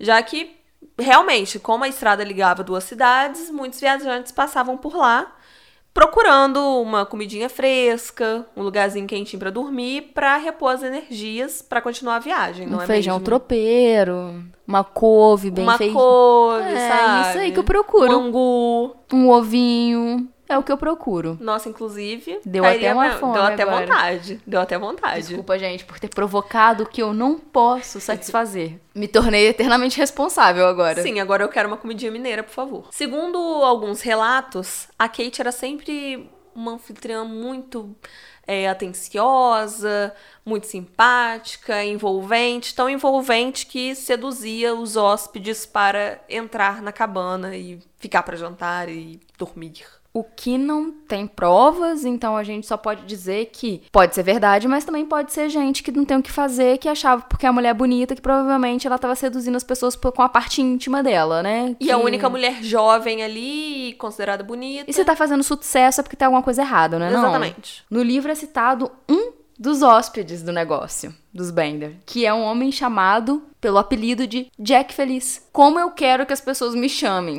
já 0.00 0.20
que 0.20 0.56
realmente, 0.98 1.60
como 1.60 1.84
a 1.84 1.88
estrada 1.88 2.24
ligava 2.24 2.64
duas 2.64 2.82
cidades, 2.82 3.52
muitos 3.52 3.78
viajantes 3.78 4.32
passavam 4.32 4.76
por 4.76 4.96
lá 4.96 5.32
procurando 5.96 6.60
uma 6.82 7.06
comidinha 7.06 7.48
fresca, 7.48 8.44
um 8.54 8.62
lugarzinho 8.62 9.06
quentinho 9.06 9.40
pra 9.40 9.48
dormir, 9.50 10.10
pra 10.14 10.36
repor 10.36 10.72
as 10.72 10.82
energias 10.82 11.62
pra 11.62 11.80
continuar 11.80 12.16
a 12.16 12.18
viagem, 12.18 12.66
não 12.66 12.78
um 12.78 12.82
é 12.82 12.86
feijão 12.86 13.14
mesmo? 13.14 13.24
tropeiro, 13.24 14.42
uma 14.68 14.84
couve 14.84 15.50
bem 15.50 15.64
uma 15.64 15.78
feita, 15.78 15.94
couve, 15.94 16.68
É, 16.68 16.88
sabe? 16.90 17.28
isso 17.30 17.38
aí 17.38 17.50
que 17.52 17.58
eu 17.58 17.64
procuro. 17.64 18.12
Um 18.18 18.24
angu. 18.26 18.96
um 19.12 19.30
ovinho. 19.30 20.28
É 20.48 20.56
o 20.56 20.62
que 20.62 20.70
eu 20.70 20.76
procuro. 20.76 21.36
Nossa, 21.40 21.68
inclusive, 21.68 22.40
Deu 22.44 22.64
até 22.64 22.92
uma 22.92 23.10
fome 23.12 23.32
Deu 23.32 23.42
até 23.42 23.62
agora. 23.62 23.86
vontade. 23.86 24.40
Deu 24.46 24.60
até 24.60 24.78
vontade. 24.78 25.26
Desculpa, 25.26 25.58
gente, 25.58 25.84
por 25.84 25.98
ter 25.98 26.08
provocado 26.08 26.84
o 26.84 26.86
que 26.86 27.02
eu 27.02 27.12
não 27.12 27.38
posso 27.38 28.00
satisfazer. 28.00 28.78
Me 28.94 29.08
tornei 29.08 29.48
eternamente 29.48 29.98
responsável 29.98 30.66
agora. 30.66 31.02
Sim, 31.02 31.18
agora 31.20 31.42
eu 31.42 31.48
quero 31.48 31.68
uma 31.68 31.76
comidinha 31.76 32.10
mineira, 32.10 32.42
por 32.42 32.52
favor. 32.52 32.88
Segundo 32.92 33.38
alguns 33.38 34.00
relatos, 34.00 34.88
a 34.98 35.08
Kate 35.08 35.40
era 35.40 35.52
sempre 35.52 36.30
uma 36.54 36.72
anfitriã 36.72 37.24
muito 37.24 37.94
é, 38.46 38.68
atenciosa, 38.68 40.14
muito 40.44 40.66
simpática, 40.66 41.84
envolvente, 41.84 42.74
tão 42.74 42.88
envolvente 42.88 43.66
que 43.66 43.94
seduzia 43.94 44.74
os 44.74 44.96
hóspedes 44.96 45.66
para 45.66 46.20
entrar 46.28 46.80
na 46.80 46.92
cabana 46.92 47.56
e 47.56 47.80
ficar 47.98 48.22
para 48.22 48.36
jantar 48.36 48.88
e 48.88 49.20
dormir. 49.36 49.84
O 50.18 50.24
que 50.24 50.56
não 50.56 50.90
tem 50.90 51.26
provas, 51.26 52.04
então 52.06 52.36
a 52.38 52.42
gente 52.42 52.66
só 52.66 52.76
pode 52.78 53.02
dizer 53.04 53.50
que 53.52 53.82
pode 53.92 54.14
ser 54.14 54.22
verdade, 54.22 54.66
mas 54.66 54.82
também 54.82 55.04
pode 55.04 55.30
ser 55.30 55.50
gente 55.50 55.82
que 55.82 55.92
não 55.92 56.06
tem 56.06 56.16
o 56.16 56.22
que 56.22 56.32
fazer, 56.32 56.78
que 56.78 56.88
achava 56.88 57.20
porque 57.22 57.44
a 57.44 57.52
mulher 57.52 57.68
é 57.68 57.74
bonita, 57.74 58.14
que 58.14 58.22
provavelmente 58.22 58.86
ela 58.86 58.96
estava 58.96 59.14
seduzindo 59.14 59.56
as 59.56 59.62
pessoas 59.62 59.94
com 59.94 60.22
a 60.22 60.28
parte 60.28 60.62
íntima 60.62 61.02
dela, 61.02 61.42
né? 61.42 61.76
E 61.78 61.92
a 61.92 61.96
Que- 61.98 62.02
única 62.02 62.30
mulher 62.30 62.62
jovem 62.62 63.22
ali, 63.22 63.94
considerada 63.98 64.42
bonita. 64.42 64.90
E 64.90 64.92
se 64.94 65.04
tá 65.04 65.14
fazendo 65.14 65.42
sucesso 65.42 66.00
é 66.00 66.02
porque 66.02 66.16
tem 66.16 66.24
alguma 66.24 66.42
coisa 66.42 66.62
errada, 66.62 66.98
né? 66.98 67.10
Não? 67.10 67.18
Exatamente. 67.18 67.84
No 67.90 68.02
livro 68.02 68.32
é 68.32 68.34
citado 68.34 68.90
um 69.06 69.32
dos 69.58 69.82
hóspedes 69.82 70.42
do 70.42 70.50
negócio, 70.52 71.14
dos 71.32 71.50
Bender, 71.50 71.96
que 72.06 72.24
é 72.24 72.32
um 72.32 72.42
homem 72.42 72.72
chamado 72.72 73.42
pelo 73.60 73.76
apelido 73.76 74.26
de 74.26 74.50
Jack 74.58 74.94
Feliz. 74.94 75.46
Como 75.52 75.78
eu 75.78 75.90
quero 75.90 76.24
que 76.24 76.32
as 76.32 76.40
pessoas 76.40 76.74
me 76.74 76.88
chamem. 76.88 77.38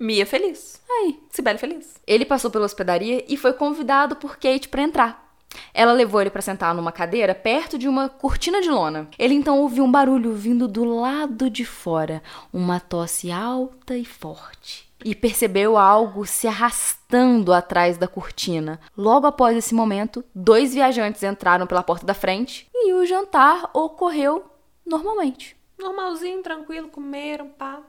Mia 0.00 0.24
feliz. 0.24 0.80
Aí, 0.88 1.20
Sibeli 1.28 1.58
feliz. 1.58 2.00
Ele 2.06 2.24
passou 2.24 2.50
pela 2.50 2.64
hospedaria 2.64 3.22
e 3.28 3.36
foi 3.36 3.52
convidado 3.52 4.16
por 4.16 4.38
Kate 4.38 4.66
para 4.66 4.80
entrar. 4.80 5.36
Ela 5.74 5.92
levou 5.92 6.22
ele 6.22 6.30
para 6.30 6.40
sentar 6.40 6.74
numa 6.74 6.90
cadeira 6.90 7.34
perto 7.34 7.76
de 7.76 7.86
uma 7.86 8.08
cortina 8.08 8.62
de 8.62 8.70
lona. 8.70 9.08
Ele 9.18 9.34
então 9.34 9.58
ouviu 9.58 9.84
um 9.84 9.90
barulho 9.90 10.32
vindo 10.32 10.66
do 10.66 10.84
lado 10.84 11.50
de 11.50 11.66
fora, 11.66 12.22
uma 12.50 12.80
tosse 12.80 13.30
alta 13.30 13.94
e 13.94 14.06
forte. 14.06 14.90
E 15.04 15.14
percebeu 15.14 15.76
algo 15.76 16.24
se 16.24 16.48
arrastando 16.48 17.52
atrás 17.52 17.98
da 17.98 18.08
cortina. 18.08 18.80
Logo 18.96 19.26
após 19.26 19.54
esse 19.54 19.74
momento, 19.74 20.24
dois 20.34 20.72
viajantes 20.72 21.22
entraram 21.22 21.66
pela 21.66 21.82
porta 21.82 22.06
da 22.06 22.14
frente 22.14 22.66
e 22.72 22.94
o 22.94 23.04
jantar 23.04 23.68
ocorreu 23.74 24.46
normalmente. 24.86 25.54
Normalzinho, 25.78 26.42
tranquilo, 26.42 26.88
comeram, 26.88 27.48
pá. 27.48 27.82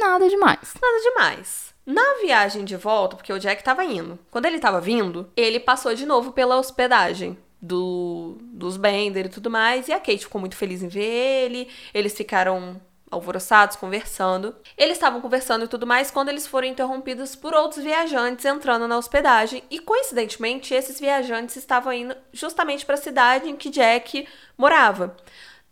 Nada 0.00 0.28
demais. 0.28 0.74
Nada 0.80 1.00
demais. 1.02 1.74
Na 1.84 2.14
viagem 2.20 2.64
de 2.64 2.76
volta, 2.76 3.16
porque 3.16 3.32
o 3.32 3.38
Jack 3.38 3.64
tava 3.64 3.84
indo, 3.84 4.18
quando 4.30 4.46
ele 4.46 4.60
tava 4.60 4.80
vindo, 4.80 5.28
ele 5.36 5.58
passou 5.58 5.94
de 5.94 6.06
novo 6.06 6.30
pela 6.30 6.56
hospedagem 6.56 7.36
do, 7.60 8.38
dos 8.40 8.76
Bender 8.76 9.26
e 9.26 9.28
tudo 9.28 9.50
mais, 9.50 9.88
e 9.88 9.92
a 9.92 9.98
Kate 9.98 10.18
ficou 10.18 10.40
muito 10.40 10.56
feliz 10.56 10.82
em 10.82 10.88
ver 10.88 11.02
ele, 11.02 11.68
eles 11.92 12.14
ficaram 12.14 12.80
alvoroçados, 13.12 13.76
conversando. 13.76 14.56
Eles 14.76 14.94
estavam 14.96 15.20
conversando 15.20 15.66
e 15.66 15.68
tudo 15.68 15.86
mais 15.86 16.10
quando 16.10 16.30
eles 16.30 16.46
foram 16.46 16.66
interrompidos 16.66 17.36
por 17.36 17.52
outros 17.52 17.84
viajantes 17.84 18.44
entrando 18.44 18.88
na 18.88 18.96
hospedagem. 18.96 19.62
E 19.70 19.78
coincidentemente, 19.78 20.72
esses 20.72 20.98
viajantes 20.98 21.56
estavam 21.56 21.92
indo 21.92 22.16
justamente 22.32 22.86
para 22.86 22.94
a 22.94 22.98
cidade 22.98 23.50
em 23.50 23.56
que 23.56 23.68
Jack 23.68 24.26
morava. 24.56 25.14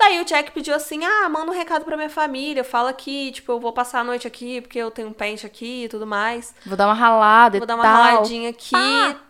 Daí 0.00 0.19
o 0.19 0.25
Jack 0.25 0.50
pediu 0.52 0.75
assim: 0.75 1.04
ah, 1.04 1.28
manda 1.28 1.52
um 1.52 1.54
recado 1.54 1.85
pra 1.85 1.95
minha 1.95 2.09
família, 2.09 2.64
fala 2.64 2.90
que, 2.90 3.33
tipo, 3.33 3.52
eu 3.52 3.61
vou 3.61 3.71
passar 3.71 4.00
a 4.00 4.04
noite 4.04 4.26
aqui 4.26 4.62
porque 4.62 4.78
eu 4.78 4.90
tenho 4.90 5.09
um 5.09 5.12
pente 5.12 5.45
aqui 5.45 5.85
e 5.85 5.88
tudo 5.90 6.07
mais. 6.07 6.54
Vou 6.64 6.75
dar 6.75 6.87
uma 6.87 6.95
ralada 6.95 7.59
Vou 7.59 7.64
e 7.64 7.66
dar 7.66 7.75
uma 7.75 7.85
tal. 7.85 7.92
raladinha 8.02 8.49
aqui, 8.49 8.75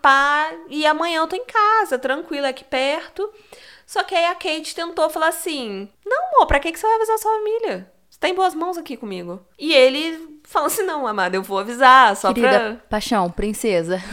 pá, 0.00 0.48
e 0.68 0.86
amanhã 0.86 1.18
eu 1.18 1.26
tô 1.26 1.34
em 1.34 1.44
casa, 1.44 1.98
tranquila, 1.98 2.50
aqui 2.50 2.62
perto. 2.62 3.28
Só 3.84 4.04
que 4.04 4.14
aí 4.14 4.26
a 4.26 4.34
Kate 4.36 4.72
tentou 4.72 5.10
falar 5.10 5.28
assim: 5.28 5.88
não, 6.06 6.36
amor, 6.36 6.46
pra 6.46 6.60
que, 6.60 6.70
que 6.70 6.78
você 6.78 6.86
vai 6.86 6.94
avisar 6.94 7.18
sua 7.18 7.32
família? 7.32 7.92
Você 8.08 8.20
tá 8.20 8.28
em 8.28 8.34
boas 8.34 8.54
mãos 8.54 8.78
aqui 8.78 8.96
comigo. 8.96 9.44
E 9.58 9.72
ele 9.72 10.40
falou 10.44 10.68
assim: 10.68 10.84
não, 10.84 11.04
amada, 11.04 11.36
eu 11.36 11.42
vou 11.42 11.58
avisar, 11.58 12.14
só 12.14 12.32
Querida, 12.32 12.60
pra. 12.60 12.76
paixão, 12.88 13.28
princesa. 13.28 14.00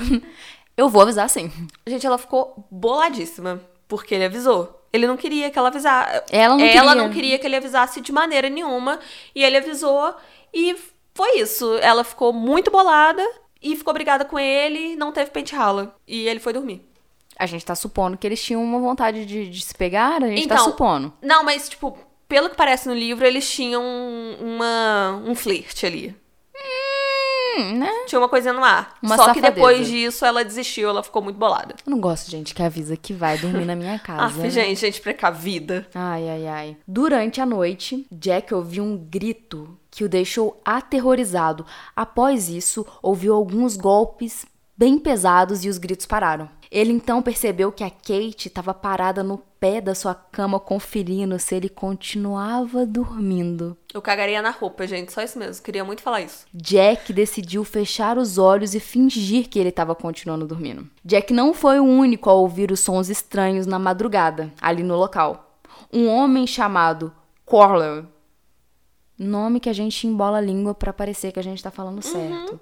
Eu 0.75 0.89
vou 0.89 1.01
avisar 1.01 1.27
sim. 1.27 1.51
Gente, 1.87 2.05
ela 2.05 2.19
ficou 2.19 2.67
boladíssima, 2.69 3.59
porque 3.87 4.13
ele 4.13 4.25
avisou. 4.25 4.76
Ele 4.97 5.07
não 5.07 5.17
queria 5.17 5.49
que 5.49 5.57
ela 5.57 5.69
avisasse. 5.69 6.23
Ela 6.31 6.57
não 6.57 6.65
ela 6.65 6.91
queria. 6.91 6.95
não 6.95 7.09
queria 7.13 7.39
que 7.39 7.47
ele 7.47 7.55
avisasse 7.55 8.01
de 8.01 8.11
maneira 8.11 8.49
nenhuma. 8.49 8.99
E 9.33 9.43
ele 9.43 9.57
avisou. 9.57 10.13
E 10.53 10.75
foi 11.13 11.39
isso. 11.39 11.77
Ela 11.81 12.03
ficou 12.03 12.33
muito 12.33 12.69
bolada 12.69 13.23
e 13.61 13.75
ficou 13.75 13.93
brigada 13.93 14.25
com 14.25 14.37
ele. 14.37 14.95
Não 14.95 15.11
teve 15.11 15.31
pente 15.31 15.55
rala. 15.55 15.95
E 16.07 16.27
ele 16.27 16.39
foi 16.39 16.53
dormir. 16.53 16.81
A 17.39 17.45
gente 17.45 17.63
tá 17.63 17.75
supondo 17.75 18.17
que 18.17 18.25
eles 18.25 18.41
tinham 18.43 18.63
uma 18.63 18.79
vontade 18.79 19.25
de, 19.25 19.47
de 19.47 19.61
se 19.61 19.73
pegar, 19.75 20.23
a 20.23 20.27
gente 20.27 20.45
Então, 20.45 20.57
tá 20.57 20.63
supondo. 20.63 21.13
Não, 21.21 21.43
mas, 21.43 21.69
tipo, 21.69 21.95
pelo 22.27 22.49
que 22.49 22.55
parece 22.55 22.87
no 22.87 22.95
livro, 22.95 23.25
eles 23.25 23.47
tinham 23.49 23.83
uma, 24.41 25.21
um 25.23 25.35
flerte 25.35 25.85
ali. 25.85 26.15
Hum, 26.55 26.59
né? 27.57 27.89
Tinha 28.05 28.19
uma 28.19 28.29
coisa 28.29 28.53
no 28.53 28.63
ar. 28.63 28.95
Uma 29.01 29.15
Só 29.15 29.23
que 29.33 29.39
safadeza. 29.39 29.53
depois 29.55 29.87
disso, 29.87 30.25
ela 30.25 30.43
desistiu. 30.43 30.89
Ela 30.89 31.03
ficou 31.03 31.21
muito 31.21 31.37
bolada. 31.37 31.75
Eu 31.85 31.91
não 31.91 31.99
gosto 31.99 32.29
gente 32.29 32.53
que 32.53 32.61
avisa 32.63 32.95
que 32.97 33.13
vai 33.13 33.37
dormir 33.37 33.65
na 33.65 33.75
minha 33.75 33.97
casa. 33.99 34.23
Aff, 34.23 34.39
né? 34.39 34.49
gente, 34.49 34.79
gente 34.79 35.01
precavida. 35.01 35.87
Ai, 35.93 36.29
ai, 36.29 36.47
ai. 36.47 36.77
Durante 36.87 37.41
a 37.41 37.45
noite, 37.45 38.05
Jack 38.11 38.53
ouviu 38.53 38.83
um 38.83 38.97
grito 38.97 39.77
que 39.89 40.03
o 40.03 40.09
deixou 40.09 40.61
aterrorizado. 40.63 41.65
Após 41.95 42.49
isso, 42.49 42.85
ouviu 43.01 43.33
alguns 43.33 43.75
golpes 43.75 44.45
bem 44.77 44.99
pesados 44.99 45.65
e 45.65 45.69
os 45.69 45.77
gritos 45.79 46.05
pararam. 46.05 46.47
Ele 46.71 46.91
então 46.91 47.21
percebeu 47.21 47.71
que 47.71 47.83
a 47.83 47.89
Kate 47.89 48.47
estava 48.47 48.73
parada 48.73 49.23
no 49.23 49.37
pé 49.59 49.81
da 49.81 49.95
sua 49.95 50.13
cama 50.13 50.59
conferindo 50.59 51.39
se 51.39 51.55
ele 51.55 51.69
continuava 51.69 52.85
dormindo. 52.85 53.77
Eu 53.93 54.01
cagaria 54.01 54.41
na 54.41 54.51
roupa, 54.51 54.85
gente. 54.85 55.11
Só 55.11 55.21
isso 55.21 55.39
mesmo. 55.39 55.63
Queria 55.63 55.83
muito 55.83 56.01
falar 56.01 56.21
isso. 56.21 56.45
Jack 56.53 57.11
decidiu 57.11 57.63
fechar 57.63 58.17
os 58.17 58.37
olhos 58.37 58.75
e 58.75 58.79
fingir 58.79 59.49
que 59.49 59.57
ele 59.59 59.69
estava 59.69 59.95
continuando 59.95 60.45
dormindo. 60.45 60.89
Jack 61.03 61.33
não 61.33 61.53
foi 61.53 61.79
o 61.79 61.85
único 61.85 62.29
a 62.29 62.33
ouvir 62.33 62.71
os 62.71 62.79
sons 62.79 63.09
estranhos 63.09 63.65
na 63.65 63.79
madrugada, 63.79 64.53
ali 64.61 64.83
no 64.83 64.95
local. 64.95 65.59
Um 65.91 66.07
homem 66.07 66.45
chamado 66.45 67.13
Corler, 67.45 68.03
nome 69.17 69.59
que 69.59 69.69
a 69.69 69.73
gente 69.73 70.05
embola 70.05 70.37
a 70.37 70.41
língua 70.41 70.75
para 70.75 70.93
parecer 70.93 71.31
que 71.31 71.39
a 71.39 71.43
gente 71.43 71.63
tá 71.63 71.71
falando 71.71 72.01
certo, 72.01 72.59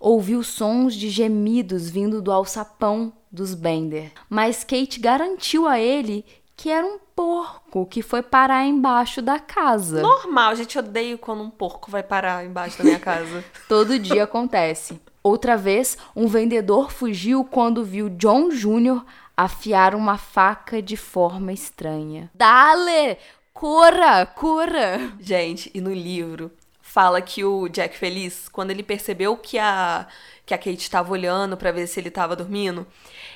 ouviu 0.00 0.42
sons 0.42 0.94
de 0.94 1.10
gemidos 1.10 1.90
vindo 1.90 2.22
do 2.22 2.32
alçapão 2.32 3.12
dos 3.30 3.54
Bender. 3.54 4.10
Mas 4.28 4.64
Kate 4.64 4.98
garantiu 4.98 5.68
a 5.68 5.78
ele 5.78 6.24
que 6.56 6.68
era 6.68 6.86
um 6.86 6.98
porco 7.14 7.86
que 7.86 8.02
foi 8.02 8.22
parar 8.22 8.66
embaixo 8.66 9.22
da 9.22 9.38
casa. 9.38 10.02
Normal, 10.02 10.56
gente. 10.56 10.78
Odeio 10.78 11.16
quando 11.16 11.42
um 11.42 11.50
porco 11.50 11.90
vai 11.90 12.02
parar 12.02 12.44
embaixo 12.44 12.78
da 12.78 12.84
minha 12.84 12.98
casa. 13.00 13.44
Todo 13.68 13.98
dia 13.98 14.24
acontece. 14.24 15.00
Outra 15.22 15.56
vez, 15.56 15.96
um 16.14 16.26
vendedor 16.26 16.90
fugiu 16.90 17.44
quando 17.44 17.84
viu 17.84 18.10
John 18.10 18.50
Jr. 18.50 19.02
afiar 19.36 19.94
uma 19.94 20.18
faca 20.18 20.82
de 20.82 20.96
forma 20.96 21.52
estranha. 21.52 22.30
Dale! 22.34 23.16
Corra! 23.54 24.26
Corra! 24.26 25.12
gente, 25.18 25.70
e 25.74 25.80
no 25.80 25.92
livro 25.92 26.50
fala 26.90 27.22
que 27.22 27.44
o 27.44 27.68
Jack 27.68 27.96
Feliz, 27.96 28.48
quando 28.48 28.72
ele 28.72 28.82
percebeu 28.82 29.36
que 29.36 29.58
a, 29.60 30.08
que 30.44 30.52
a 30.52 30.58
Kate 30.58 30.82
estava 30.82 31.12
olhando 31.12 31.56
pra 31.56 31.70
ver 31.70 31.86
se 31.86 32.00
ele 32.00 32.10
tava 32.10 32.34
dormindo, 32.34 32.84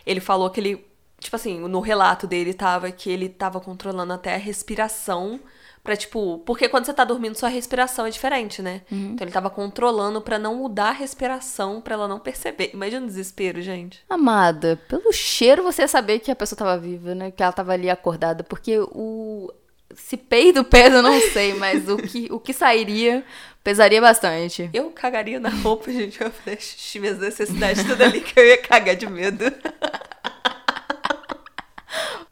ele 0.04 0.18
falou 0.18 0.50
que 0.50 0.58
ele, 0.58 0.84
tipo 1.20 1.36
assim, 1.36 1.60
no 1.60 1.78
relato 1.78 2.26
dele 2.26 2.52
tava 2.52 2.90
que 2.90 3.08
ele 3.08 3.28
tava 3.28 3.60
controlando 3.60 4.12
até 4.12 4.34
a 4.34 4.38
respiração 4.38 5.38
pra, 5.84 5.94
tipo, 5.94 6.38
porque 6.44 6.68
quando 6.68 6.86
você 6.86 6.92
tá 6.92 7.04
dormindo, 7.04 7.36
sua 7.36 7.48
respiração 7.48 8.06
é 8.06 8.10
diferente, 8.10 8.60
né? 8.60 8.82
Então 9.14 9.24
ele 9.24 9.32
tava 9.32 9.48
controlando 9.50 10.20
pra 10.20 10.36
não 10.36 10.56
mudar 10.56 10.88
a 10.88 10.92
respiração, 10.92 11.80
pra 11.80 11.94
ela 11.94 12.08
não 12.08 12.18
perceber. 12.18 12.70
Imagina 12.74 13.04
o 13.04 13.08
desespero, 13.08 13.62
gente. 13.62 14.02
Amada, 14.10 14.80
pelo 14.88 15.12
cheiro 15.12 15.62
você 15.62 15.82
ia 15.82 15.88
saber 15.88 16.18
que 16.18 16.30
a 16.30 16.36
pessoa 16.36 16.58
tava 16.58 16.76
viva, 16.76 17.14
né? 17.14 17.30
Que 17.30 17.42
ela 17.42 17.52
tava 17.52 17.72
ali 17.72 17.88
acordada, 17.88 18.42
porque 18.42 18.80
o. 18.80 19.52
Se 19.96 20.16
peido 20.16 20.64
pesa, 20.64 20.96
eu 20.96 21.02
não 21.02 21.20
sei, 21.20 21.54
mas 21.54 21.88
o 21.88 21.96
que, 21.96 22.28
o 22.30 22.38
que 22.38 22.52
sairia 22.52 23.24
pesaria 23.64 24.00
bastante. 24.00 24.68
Eu 24.72 24.90
cagaria 24.90 25.40
na 25.40 25.48
roupa, 25.48 25.90
gente. 25.90 26.20
Eu 26.20 26.30
falei, 26.30 26.60
xixi, 26.60 27.00
minhas 27.00 27.18
necessidades 27.18 27.82
tudo 27.84 28.02
ali 28.02 28.20
que 28.20 28.38
eu 28.38 28.44
ia 28.44 28.58
cagar 28.58 28.94
de 28.94 29.06
medo. 29.06 29.44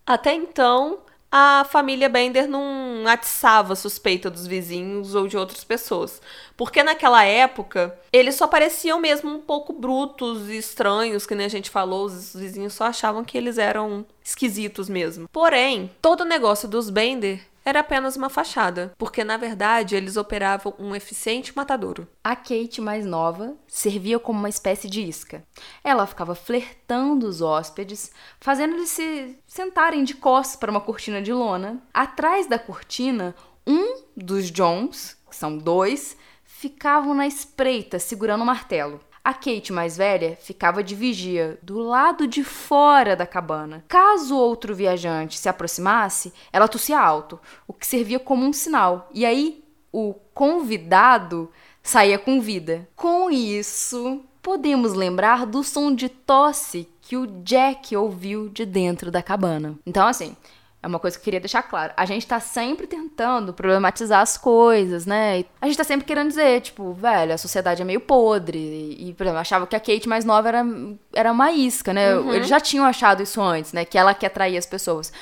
Até 0.04 0.34
então, 0.34 0.98
a 1.30 1.64
família 1.64 2.10
Bender 2.10 2.46
não 2.46 3.06
atiçava 3.06 3.72
a 3.72 3.76
suspeita 3.76 4.28
dos 4.28 4.46
vizinhos 4.46 5.14
ou 5.14 5.26
de 5.26 5.38
outras 5.38 5.64
pessoas. 5.64 6.20
Porque 6.54 6.82
naquela 6.82 7.24
época, 7.24 7.98
eles 8.12 8.34
só 8.34 8.46
pareciam 8.46 9.00
mesmo 9.00 9.30
um 9.30 9.40
pouco 9.40 9.72
brutos 9.72 10.50
e 10.50 10.58
estranhos, 10.58 11.24
que 11.24 11.34
nem 11.34 11.46
a 11.46 11.48
gente 11.48 11.70
falou, 11.70 12.04
os 12.04 12.34
vizinhos 12.34 12.74
só 12.74 12.84
achavam 12.84 13.24
que 13.24 13.38
eles 13.38 13.56
eram 13.56 14.04
esquisitos 14.22 14.90
mesmo. 14.90 15.26
Porém, 15.32 15.90
todo 16.02 16.20
o 16.20 16.26
negócio 16.26 16.68
dos 16.68 16.90
Bender 16.90 17.40
era 17.64 17.80
apenas 17.80 18.16
uma 18.16 18.28
fachada, 18.28 18.92
porque 18.98 19.22
na 19.24 19.36
verdade 19.36 19.94
eles 19.94 20.16
operavam 20.16 20.74
um 20.78 20.94
eficiente 20.94 21.54
matadouro. 21.56 22.08
A 22.22 22.34
Kate, 22.34 22.80
mais 22.80 23.06
nova, 23.06 23.54
servia 23.68 24.18
como 24.18 24.38
uma 24.38 24.48
espécie 24.48 24.88
de 24.88 25.02
isca. 25.02 25.44
Ela 25.82 26.06
ficava 26.06 26.34
flertando 26.34 27.26
os 27.26 27.40
hóspedes, 27.40 28.10
fazendo 28.40 28.74
eles 28.74 28.90
se 28.90 29.38
sentarem 29.46 30.04
de 30.04 30.14
costas 30.14 30.56
para 30.56 30.70
uma 30.70 30.80
cortina 30.80 31.22
de 31.22 31.32
lona. 31.32 31.82
Atrás 31.92 32.46
da 32.46 32.58
cortina, 32.58 33.34
um 33.66 34.02
dos 34.16 34.50
Johns, 34.50 35.16
que 35.28 35.36
são 35.36 35.56
dois, 35.56 36.16
ficavam 36.44 37.14
na 37.14 37.26
espreita 37.26 37.98
segurando 37.98 38.42
o 38.42 38.46
martelo. 38.46 39.00
A 39.24 39.32
Kate 39.32 39.72
mais 39.72 39.96
velha 39.96 40.36
ficava 40.40 40.82
de 40.82 40.96
vigia 40.96 41.58
do 41.62 41.78
lado 41.78 42.26
de 42.26 42.42
fora 42.42 43.14
da 43.14 43.24
cabana. 43.24 43.84
Caso 43.86 44.36
outro 44.36 44.74
viajante 44.74 45.38
se 45.38 45.48
aproximasse, 45.48 46.32
ela 46.52 46.66
tossia 46.66 46.98
alto, 46.98 47.38
o 47.66 47.72
que 47.72 47.86
servia 47.86 48.18
como 48.18 48.44
um 48.44 48.52
sinal. 48.52 49.08
E 49.14 49.24
aí 49.24 49.62
o 49.92 50.14
convidado 50.34 51.50
saía 51.82 52.18
com 52.18 52.40
vida. 52.40 52.88
Com 52.96 53.30
isso, 53.30 54.22
podemos 54.42 54.92
lembrar 54.92 55.46
do 55.46 55.62
som 55.62 55.94
de 55.94 56.08
tosse 56.08 56.88
que 57.00 57.16
o 57.16 57.26
Jack 57.44 57.94
ouviu 57.94 58.48
de 58.48 58.66
dentro 58.66 59.10
da 59.10 59.22
cabana. 59.22 59.78
Então, 59.86 60.06
assim, 60.06 60.36
é 60.82 60.86
uma 60.86 60.98
coisa 60.98 61.16
que 61.16 61.20
eu 61.20 61.24
queria 61.24 61.40
deixar 61.40 61.62
claro. 61.62 61.92
A 61.96 62.04
gente 62.04 62.26
tá 62.26 62.40
sempre 62.40 62.88
tentando 62.88 63.54
problematizar 63.54 64.20
as 64.20 64.36
coisas, 64.36 65.06
né? 65.06 65.44
A 65.60 65.66
gente 65.66 65.76
tá 65.76 65.84
sempre 65.84 66.04
querendo 66.04 66.28
dizer, 66.28 66.60
tipo, 66.60 66.92
velho, 66.92 67.32
a 67.32 67.38
sociedade 67.38 67.80
é 67.80 67.84
meio 67.84 68.00
podre. 68.00 68.96
E, 68.98 69.14
por 69.14 69.22
exemplo, 69.22 69.40
achava 69.40 69.66
que 69.66 69.76
a 69.76 69.80
Kate 69.80 70.08
mais 70.08 70.24
nova 70.24 70.48
era, 70.48 70.66
era 71.12 71.30
uma 71.30 71.52
isca, 71.52 71.94
né? 71.94 72.12
Eles 72.34 72.48
já 72.48 72.58
tinham 72.58 72.84
achado 72.84 73.22
isso 73.22 73.40
antes, 73.40 73.72
né? 73.72 73.84
Que 73.84 73.96
ela 73.96 74.12
quer 74.12 74.26
atrair 74.26 74.58
as 74.58 74.66
pessoas. 74.66 75.12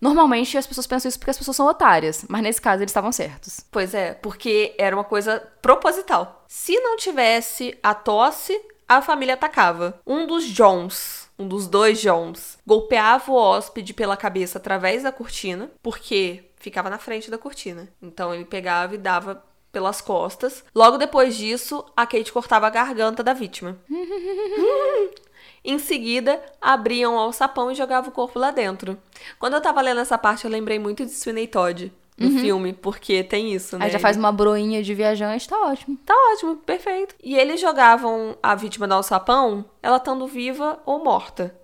Normalmente 0.00 0.56
as 0.56 0.66
pessoas 0.66 0.86
pensam 0.86 1.08
isso 1.08 1.18
porque 1.18 1.30
as 1.30 1.38
pessoas 1.38 1.56
são 1.56 1.66
otárias, 1.66 2.24
mas 2.28 2.42
nesse 2.42 2.60
caso 2.60 2.82
eles 2.82 2.90
estavam 2.90 3.12
certos. 3.12 3.60
Pois 3.70 3.94
é, 3.94 4.14
porque 4.14 4.74
era 4.78 4.96
uma 4.96 5.04
coisa 5.04 5.42
proposital. 5.60 6.44
Se 6.48 6.78
não 6.80 6.96
tivesse 6.96 7.78
a 7.82 7.94
tosse, 7.94 8.58
a 8.88 9.02
família 9.02 9.34
atacava. 9.34 10.00
Um 10.06 10.26
dos 10.26 10.44
Johns, 10.44 11.23
um 11.38 11.48
dos 11.48 11.66
dois 11.66 12.00
Johns, 12.00 12.58
golpeava 12.66 13.30
o 13.30 13.34
hóspede 13.34 13.92
pela 13.92 14.16
cabeça 14.16 14.58
através 14.58 15.02
da 15.02 15.12
cortina, 15.12 15.70
porque 15.82 16.44
ficava 16.56 16.88
na 16.88 16.98
frente 16.98 17.30
da 17.30 17.38
cortina. 17.38 17.88
Então 18.00 18.34
ele 18.34 18.44
pegava 18.44 18.94
e 18.94 18.98
dava 18.98 19.44
pelas 19.72 20.00
costas. 20.00 20.64
Logo 20.74 20.96
depois 20.96 21.36
disso, 21.36 21.84
a 21.96 22.06
Kate 22.06 22.32
cortava 22.32 22.66
a 22.66 22.70
garganta 22.70 23.22
da 23.22 23.32
vítima. 23.32 23.76
Em 25.64 25.78
seguida, 25.78 26.42
abriam 26.60 27.14
o 27.14 27.18
alçapão 27.18 27.70
e 27.70 27.74
jogavam 27.74 28.10
o 28.10 28.12
corpo 28.12 28.38
lá 28.38 28.50
dentro. 28.50 28.98
Quando 29.38 29.54
eu 29.54 29.62
tava 29.62 29.80
lendo 29.80 30.00
essa 30.00 30.18
parte, 30.18 30.44
eu 30.44 30.50
lembrei 30.50 30.78
muito 30.78 31.04
de 31.06 31.10
Sweeney 31.10 31.46
Todd. 31.46 31.90
No 32.16 32.30
filme, 32.40 32.72
porque 32.72 33.24
tem 33.24 33.52
isso, 33.52 33.76
né? 33.76 33.86
Aí 33.86 33.90
já 33.90 33.98
faz 33.98 34.16
uma 34.16 34.30
broinha 34.30 34.82
de 34.82 34.94
viajante, 34.94 35.48
tá 35.48 35.58
ótimo. 35.60 35.98
Tá 36.04 36.14
ótimo, 36.32 36.56
perfeito. 36.56 37.14
E 37.22 37.36
eles 37.36 37.60
jogavam 37.60 38.36
a 38.42 38.54
vítima 38.54 38.86
do 38.86 38.94
alçapão, 38.94 39.64
ela 39.82 39.96
estando 39.96 40.26
viva 40.26 40.80
ou 40.86 41.02
morta. 41.02 41.54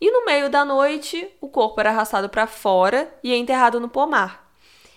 E 0.00 0.10
no 0.10 0.24
meio 0.24 0.50
da 0.50 0.64
noite, 0.64 1.28
o 1.40 1.48
corpo 1.48 1.78
era 1.80 1.90
arrastado 1.90 2.28
para 2.28 2.46
fora 2.46 3.12
e 3.22 3.34
enterrado 3.34 3.78
no 3.78 3.88
pomar. 3.88 4.50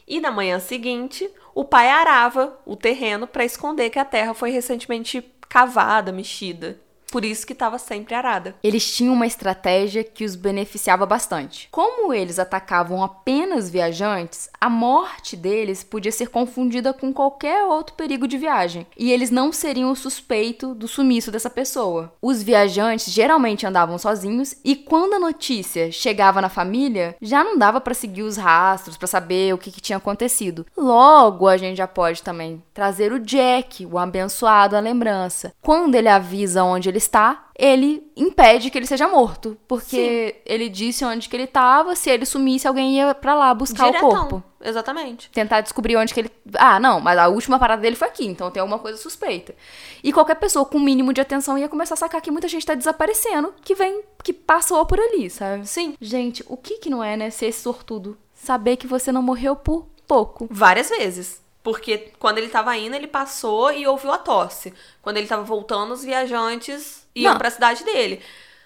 E 0.07 0.19
na 0.19 0.31
manhã 0.31 0.59
seguinte, 0.59 1.29
o 1.53 1.65
pai 1.65 1.89
arava 1.89 2.57
o 2.65 2.75
terreno 2.75 3.27
para 3.27 3.45
esconder 3.45 3.89
que 3.89 3.99
a 3.99 4.05
terra 4.05 4.33
foi 4.33 4.49
recentemente 4.49 5.23
cavada, 5.47 6.11
mexida. 6.11 6.79
Por 7.15 7.24
isso 7.24 7.48
que 7.48 7.53
estava 7.53 7.79
sempre 7.79 8.13
arada. 8.13 8.55
Eles 8.62 8.93
tinham 8.93 9.13
uma 9.13 9.25
estratégia 9.25 10.03
que 10.03 10.25
os 10.25 10.36
beneficiava 10.36 11.05
bastante. 11.05 11.69
Como 11.72 12.13
eles 12.13 12.38
atacavam 12.38 13.01
apenas 13.01 13.69
viajantes, 13.69 14.50
a 14.60 14.69
morte 14.69 15.38
deles 15.38 15.81
podia 15.81 16.12
ser 16.12 16.27
confundida 16.27 16.91
com 16.91 17.13
qualquer 17.13 17.63
outro 17.63 17.95
perigo 17.95 18.27
de 18.27 18.38
viagem, 18.38 18.86
e 18.98 19.13
eles 19.13 19.31
não 19.31 19.53
seriam 19.53 19.91
o 19.91 19.95
suspeito 19.95 20.75
do 20.75 20.89
sumiço 20.89 21.31
dessa 21.31 21.50
pessoa. 21.50 22.12
Os 22.22 22.43
viajantes 22.43 23.13
geralmente 23.13 23.65
andavam 23.65 23.98
sozinhos 23.98 24.53
e 24.62 24.75
quando 24.75 25.13
a 25.13 25.19
notícia 25.19 25.93
chegava 25.93 26.41
na 26.41 26.50
família, 26.50 27.15
já 27.22 27.45
não 27.45 27.57
dava 27.57 27.79
para 27.79 27.93
seguir 27.93 28.24
os 28.24 28.36
rastros 28.36 28.98
para 28.98 29.07
saber 29.07 29.53
o 29.53 29.57
que, 29.57 29.72
que 29.72 29.79
tinha 29.79 30.00
acontecido. 30.00 30.65
Logo, 30.75 31.48
a 31.48 31.55
gente 31.55 31.77
já 31.77 31.88
pode 31.88 32.22
também 32.22 32.62
trazer 32.74 33.13
o 33.13 33.19
Jack, 33.19 33.86
o 33.86 33.98
abençoado, 33.98 34.75
a 34.75 34.81
lembrança. 34.81 35.53
Quando 35.62 35.95
ele 35.95 36.10
avisa 36.10 36.62
onde 36.62 36.89
ele 36.89 37.04
está, 37.05 37.47
ele 37.57 38.05
impede 38.15 38.69
que 38.69 38.77
ele 38.77 38.85
seja 38.85 39.07
morto. 39.07 39.57
Porque 39.67 40.41
ele 40.45 40.69
disse 40.69 41.05
onde 41.05 41.29
que 41.29 41.35
ele 41.35 41.43
estava, 41.43 41.95
se 41.95 42.09
ele 42.09 42.25
sumisse, 42.25 42.67
alguém 42.67 42.97
ia 42.97 43.15
pra 43.15 43.33
lá 43.33 43.53
buscar 43.53 43.85
Diretão. 43.85 44.09
o 44.09 44.12
corpo. 44.12 44.43
Exatamente. 44.62 45.29
Tentar 45.29 45.62
descobrir 45.62 45.95
onde 45.95 46.13
que 46.13 46.19
ele. 46.19 46.31
Ah, 46.55 46.79
não, 46.79 47.00
mas 47.00 47.17
a 47.17 47.27
última 47.27 47.59
parada 47.59 47.81
dele 47.81 47.95
foi 47.95 48.07
aqui, 48.07 48.25
então 48.25 48.50
tem 48.50 48.62
alguma 48.62 48.79
coisa 48.79 48.97
suspeita. 48.97 49.55
E 50.03 50.12
qualquer 50.12 50.35
pessoa 50.35 50.65
com 50.65 50.77
o 50.77 50.81
mínimo 50.81 51.13
de 51.13 51.21
atenção 51.21 51.57
ia 51.57 51.69
começar 51.69 51.93
a 51.93 51.97
sacar 51.97 52.21
que 52.21 52.31
muita 52.31 52.47
gente 52.47 52.65
tá 52.65 52.74
desaparecendo, 52.74 53.53
que 53.63 53.75
vem, 53.75 54.01
que 54.24 54.33
passou 54.33 54.85
por 54.85 55.00
ali, 55.00 55.29
sabe? 55.29 55.67
Sim. 55.67 55.95
Gente, 56.01 56.43
o 56.47 56.57
que 56.57 56.77
que 56.77 56.89
não 56.89 57.03
é, 57.03 57.15
né, 57.15 57.29
ser 57.29 57.51
sortudo? 57.51 58.17
Saber 58.33 58.77
que 58.77 58.88
você 58.88 59.12
não 59.12 59.21
morreu 59.21 59.55
por 59.55 59.88
pouco. 60.07 60.47
Várias 60.50 60.89
vezes. 60.89 61.44
Porque 61.65 62.12
quando 62.19 62.38
ele 62.38 62.48
tava 62.48 62.77
indo, 62.77 62.95
ele 62.95 63.07
passou 63.07 63.72
e 63.74 63.88
ouviu 63.88 64.12
a 64.12 64.19
tosse. 64.19 64.72
Quando 65.01 65.17
ele 65.17 65.25
tava 65.25 65.41
voltando, 65.41 65.95
os 65.95 66.03
viajantes 66.03 67.03
iam 67.15 67.31
Não. 67.34 67.39
pra 67.39 67.50
cidade 67.50 67.84
dele. 67.84 68.22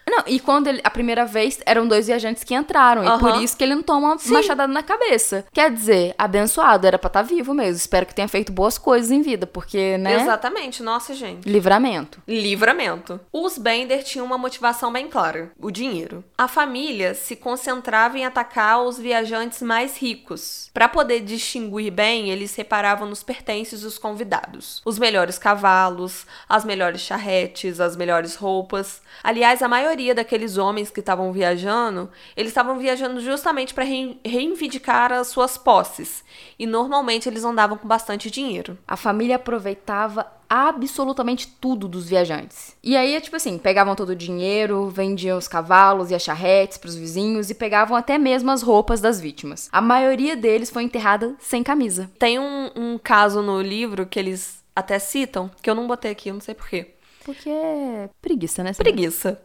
Não, 0.10 0.24
e 0.28 0.40
quando 0.40 0.68
ele, 0.68 0.82
a 0.84 0.90
primeira 0.90 1.26
vez 1.26 1.60
eram 1.66 1.88
dois 1.88 2.08
viajantes 2.08 2.44
que 2.44 2.56
entraram, 2.56 3.04
e 3.04 3.08
Aham. 3.08 3.20
por 3.20 3.42
isso 3.42 3.56
que 3.56 3.64
ele 3.64 3.76
não 3.76 3.84
toma 3.84 4.14
uma 4.14 4.18
machadada 4.28 4.72
na 4.72 4.84
cabeça. 4.84 5.46
Quer 5.54 5.72
dizer, 5.72 6.16
abençoado, 6.18 6.88
era 6.88 6.98
pra 6.98 7.08
estar 7.08 7.22
vivo 7.22 7.54
mesmo. 7.54 7.78
Espero 7.78 8.06
que 8.06 8.16
tenha 8.16 8.28
feito 8.28 8.52
boas 8.52 8.78
coisas 8.78 9.12
em 9.12 9.22
vida, 9.22 9.46
porque, 9.46 9.98
né? 9.98 10.22
Exatamente. 10.22 10.82
Nossa, 10.82 11.14
gente. 11.14 11.48
Livramento. 11.48 12.22
Livramento. 12.28 13.20
Os 13.32 13.58
Bender 13.58 14.04
tinham 14.04 14.26
uma 14.26 14.38
motivação 14.38 14.92
bem 14.92 15.08
clara: 15.08 15.52
o 15.60 15.70
dinheiro. 15.72 16.24
A 16.38 16.48
família 16.48 17.14
se 17.14 17.36
concentrava 17.36 18.18
em 18.18 18.26
atacar 18.26 18.82
os 18.82 18.98
viajantes 18.98 19.62
mais 19.62 19.98
ricos. 19.98 20.70
Para 20.74 20.88
poder 20.90 21.22
distinguir 21.22 21.92
bem, 21.92 22.30
eles 22.30 22.52
separavam 22.52 23.08
nos 23.08 23.24
pertences 23.24 23.82
dos 23.82 23.98
convidados: 23.98 24.82
os 24.86 24.98
melhores 24.98 25.38
cavalos, 25.38 26.26
as 26.48 26.66
melhores 26.66 27.02
charretes, 27.02 27.80
as 27.80 27.96
melhores 27.96 28.36
roupas. 28.36 29.02
Aliás, 29.24 29.62
a 29.62 29.68
maioria 29.68 29.99
daqueles 30.14 30.58
homens 30.58 30.90
que 30.90 31.00
estavam 31.00 31.32
viajando, 31.32 32.10
eles 32.36 32.52
estavam 32.52 32.78
viajando 32.78 33.20
justamente 33.20 33.74
para 33.74 33.84
reivindicar 33.84 35.12
as 35.12 35.28
suas 35.28 35.58
posses. 35.58 36.24
E 36.58 36.66
normalmente 36.66 37.28
eles 37.28 37.44
andavam 37.44 37.78
com 37.78 37.88
bastante 37.88 38.32
dinheiro. 38.32 38.78
A 38.88 38.96
família 38.96 39.36
aproveitava 39.36 40.26
absolutamente 40.50 41.48
tudo 41.62 41.88
dos 41.88 42.10
viajantes. 42.10 42.76
E 42.82 42.98
aí, 42.98 43.16
é 43.16 43.22
tipo 43.22 43.36
assim, 43.36 43.58
pegavam 43.58 43.96
todo 43.96 44.10
o 44.10 44.16
dinheiro, 44.16 44.90
vendiam 44.90 45.38
os 45.38 45.48
cavalos 45.48 46.10
e 46.10 46.16
as 46.16 46.24
charretes 46.24 46.78
pros 46.78 46.96
vizinhos 46.96 47.52
e 47.52 47.54
pegavam 47.54 47.96
até 47.96 48.18
mesmo 48.18 48.50
as 48.50 48.64
roupas 48.64 49.00
das 49.00 49.22
vítimas. 49.22 49.70
A 49.72 49.80
maioria 49.80 50.36
deles 50.36 50.72
foi 50.72 50.84
enterrada 50.84 51.36
sem 51.40 51.62
camisa. 51.62 52.10
Tem 52.18 52.40
um, 52.40 52.72
um 52.76 52.98
caso 52.98 53.42
no 53.44 53.62
livro 53.62 54.08
que 54.08 54.18
eles 54.18 54.64
até 54.76 54.98
citam, 54.98 55.52
que 55.62 55.70
eu 55.70 55.76
não 55.76 55.88
botei 55.88 56.12
aqui, 56.12 56.30
eu 56.30 56.34
não 56.34 56.42
sei 56.42 56.56
porquê. 56.56 56.96
Porque 57.24 57.50
é 57.50 58.10
preguiça, 58.22 58.64
né? 58.64 58.74
Preguiça. 58.74 59.40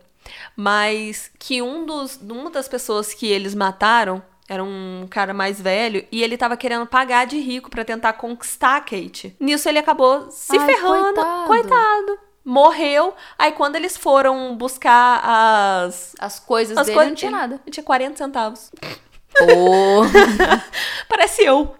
Mas 0.57 1.31
que 1.39 1.61
um 1.63 1.85
dos, 1.85 2.17
uma 2.17 2.51
das 2.51 2.69
pessoas 2.69 3.13
que 3.15 3.27
eles 3.27 3.55
mataram 3.55 4.23
era 4.49 4.63
um 4.63 5.07
cara 5.11 5.33
mais 5.33 5.61
velho 5.61 6.07
e 6.13 6.23
ele 6.23 6.37
tava 6.37 6.57
querendo 6.57 6.87
pagar 6.87 7.27
de 7.27 7.39
rico 7.39 7.71
pra 7.71 7.85
tentar 7.85 8.13
conquistar 8.15 8.77
a 8.77 8.81
Kate. 8.81 9.35
Nisso 9.41 9.69
ele 9.69 9.79
acabou 9.79 10.31
se 10.31 10.57
Ai, 10.59 10.67
ferrando. 10.67 11.15
coitado. 11.15 11.47
coitado. 11.47 12.19
Morreu. 12.45 13.15
Aí 13.39 13.53
quando 13.53 13.77
eles 13.77 13.97
foram 13.97 14.55
buscar 14.55 15.21
as. 15.25 16.15
As 16.19 16.39
coisas 16.39 16.77
As 16.77 16.87
dele 16.87 16.95
coisas 16.95 17.11
não 17.13 17.17
tinha 17.17 17.31
nada. 17.31 17.61
Tinha 17.71 17.83
40 17.85 18.17
centavos. 18.19 18.71
Oh, 19.41 20.03
Parece 21.09 21.43
eu. 21.43 21.75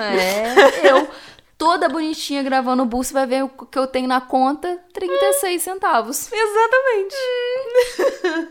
é, 0.00 0.90
eu 0.90 1.08
toda 1.58 1.88
bonitinha 1.88 2.42
gravando 2.42 2.82
o 2.82 2.86
bolso, 2.86 3.12
vai 3.12 3.26
ver 3.26 3.44
o 3.44 3.48
que 3.48 3.78
eu 3.78 3.86
tenho 3.86 4.06
na 4.06 4.20
conta, 4.20 4.78
36 4.92 5.62
centavos. 5.62 6.30
Exatamente. 6.32 7.16